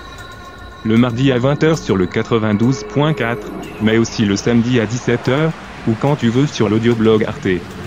Le 0.84 0.98
mardi 0.98 1.32
à 1.32 1.38
20h 1.38 1.80
sur 1.80 1.96
le 1.96 2.08
92.4, 2.08 3.38
mais 3.84 4.00
aussi 4.00 4.26
le 4.26 4.36
samedi 4.36 4.80
à 4.80 4.88
17h, 4.88 5.52
ou 5.88 5.92
quand 6.02 6.16
tu 6.16 6.30
veux 6.30 6.48
sur 6.48 6.70
l'audioblog 6.70 7.24
Arte. 7.24 7.83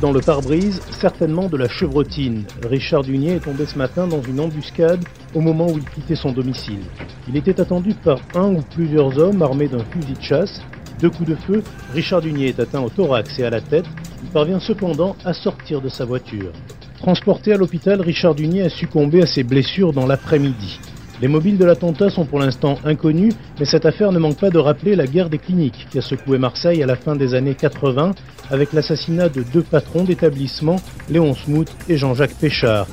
Dans 0.00 0.12
le 0.12 0.20
pare-brise, 0.20 0.80
certainement 0.90 1.46
de 1.46 1.58
la 1.58 1.68
chevrotine. 1.68 2.44
Richard 2.64 3.02
Dunier 3.02 3.32
est 3.32 3.44
tombé 3.44 3.66
ce 3.66 3.76
matin 3.76 4.06
dans 4.06 4.22
une 4.22 4.40
embuscade 4.40 5.04
au 5.34 5.42
moment 5.42 5.66
où 5.66 5.76
il 5.76 5.84
quittait 5.84 6.14
son 6.14 6.32
domicile. 6.32 6.80
Il 7.28 7.36
était 7.36 7.60
attendu 7.60 7.92
par 7.92 8.18
un 8.34 8.54
ou 8.54 8.62
plusieurs 8.62 9.18
hommes 9.18 9.42
armés 9.42 9.68
d'un 9.68 9.84
fusil 9.84 10.14
de 10.14 10.22
chasse. 10.22 10.62
Deux 11.02 11.10
coups 11.10 11.28
de 11.28 11.34
feu, 11.34 11.62
Richard 11.92 12.22
Dunier 12.22 12.48
est 12.48 12.60
atteint 12.60 12.80
au 12.80 12.88
thorax 12.88 13.38
et 13.38 13.44
à 13.44 13.50
la 13.50 13.60
tête. 13.60 13.84
Il 14.22 14.30
parvient 14.30 14.58
cependant 14.58 15.16
à 15.26 15.34
sortir 15.34 15.82
de 15.82 15.90
sa 15.90 16.06
voiture. 16.06 16.52
Transporté 16.96 17.52
à 17.52 17.58
l'hôpital, 17.58 18.00
Richard 18.00 18.34
Dunier 18.34 18.62
a 18.62 18.70
succombé 18.70 19.20
à 19.20 19.26
ses 19.26 19.42
blessures 19.42 19.92
dans 19.92 20.06
l'après-midi. 20.06 20.80
Les 21.20 21.26
mobiles 21.26 21.58
de 21.58 21.64
l'attentat 21.64 22.10
sont 22.10 22.24
pour 22.24 22.38
l'instant 22.38 22.78
inconnus, 22.84 23.34
mais 23.58 23.64
cette 23.64 23.86
affaire 23.86 24.12
ne 24.12 24.20
manque 24.20 24.38
pas 24.38 24.50
de 24.50 24.58
rappeler 24.58 24.94
la 24.94 25.06
guerre 25.06 25.28
des 25.28 25.38
cliniques 25.38 25.88
qui 25.90 25.98
a 25.98 26.02
secoué 26.02 26.38
Marseille 26.38 26.80
à 26.82 26.86
la 26.86 26.94
fin 26.94 27.16
des 27.16 27.34
années 27.34 27.56
80 27.56 28.12
avec 28.50 28.72
l'assassinat 28.72 29.28
de 29.28 29.42
deux 29.42 29.62
patrons 29.62 30.04
d'établissement, 30.04 30.76
Léon 31.10 31.34
Smout 31.34 31.66
et 31.88 31.96
Jean-Jacques 31.96 32.34
Péchard. 32.34 32.86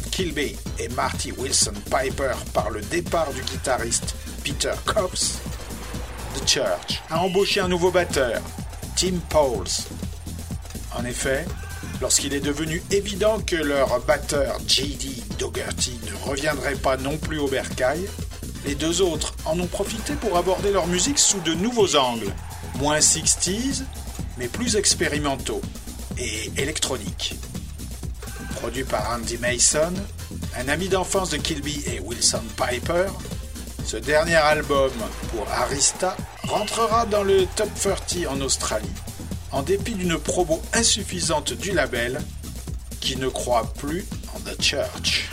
Kilbey 0.00 0.56
et 0.78 0.88
Marty 0.88 1.32
Wilson 1.32 1.74
Piper 1.90 2.32
par 2.52 2.70
le 2.70 2.80
départ 2.80 3.32
du 3.32 3.42
guitariste 3.42 4.14
Peter 4.42 4.72
Cops, 4.84 5.38
The 6.34 6.48
Church 6.48 7.02
a 7.10 7.20
embauché 7.20 7.60
un 7.60 7.68
nouveau 7.68 7.90
batteur, 7.90 8.40
Tim 8.96 9.18
Pauls. 9.28 9.86
En 10.96 11.04
effet, 11.04 11.44
lorsqu'il 12.00 12.34
est 12.34 12.40
devenu 12.40 12.82
évident 12.90 13.38
que 13.40 13.56
leur 13.56 14.00
batteur 14.00 14.58
J.D. 14.66 15.22
Dougherty 15.38 15.98
ne 16.10 16.30
reviendrait 16.30 16.76
pas 16.76 16.96
non 16.96 17.16
plus 17.16 17.38
au 17.38 17.48
bercail, 17.48 18.08
les 18.64 18.74
deux 18.74 19.02
autres 19.02 19.34
en 19.44 19.58
ont 19.58 19.66
profité 19.66 20.14
pour 20.14 20.36
aborder 20.36 20.72
leur 20.72 20.86
musique 20.86 21.18
sous 21.18 21.40
de 21.40 21.54
nouveaux 21.54 21.96
angles, 21.96 22.32
moins 22.76 22.98
60s, 22.98 23.82
mais 24.38 24.48
plus 24.48 24.76
expérimentaux 24.76 25.60
et 26.18 26.50
électroniques. 26.56 27.34
Produit 28.64 28.84
par 28.84 29.10
Andy 29.10 29.36
Mason, 29.36 29.92
un 30.56 30.68
ami 30.68 30.88
d'enfance 30.88 31.28
de 31.28 31.36
Kilby 31.36 31.84
et 31.86 32.00
Wilson 32.00 32.40
Piper, 32.56 33.08
ce 33.84 33.98
dernier 33.98 34.36
album 34.36 34.90
pour 35.30 35.46
Arista 35.52 36.16
rentrera 36.44 37.04
dans 37.04 37.24
le 37.24 37.44
top 37.56 37.68
30 37.78 38.26
en 38.26 38.40
Australie, 38.40 38.88
en 39.52 39.62
dépit 39.62 39.92
d'une 39.92 40.16
promo 40.16 40.62
insuffisante 40.72 41.52
du 41.52 41.72
label 41.72 42.22
qui 43.00 43.18
ne 43.18 43.28
croit 43.28 43.70
plus 43.74 44.06
en 44.34 44.40
The 44.40 44.62
Church. 44.62 45.28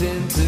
mountain 0.00 0.28
to 0.28 0.47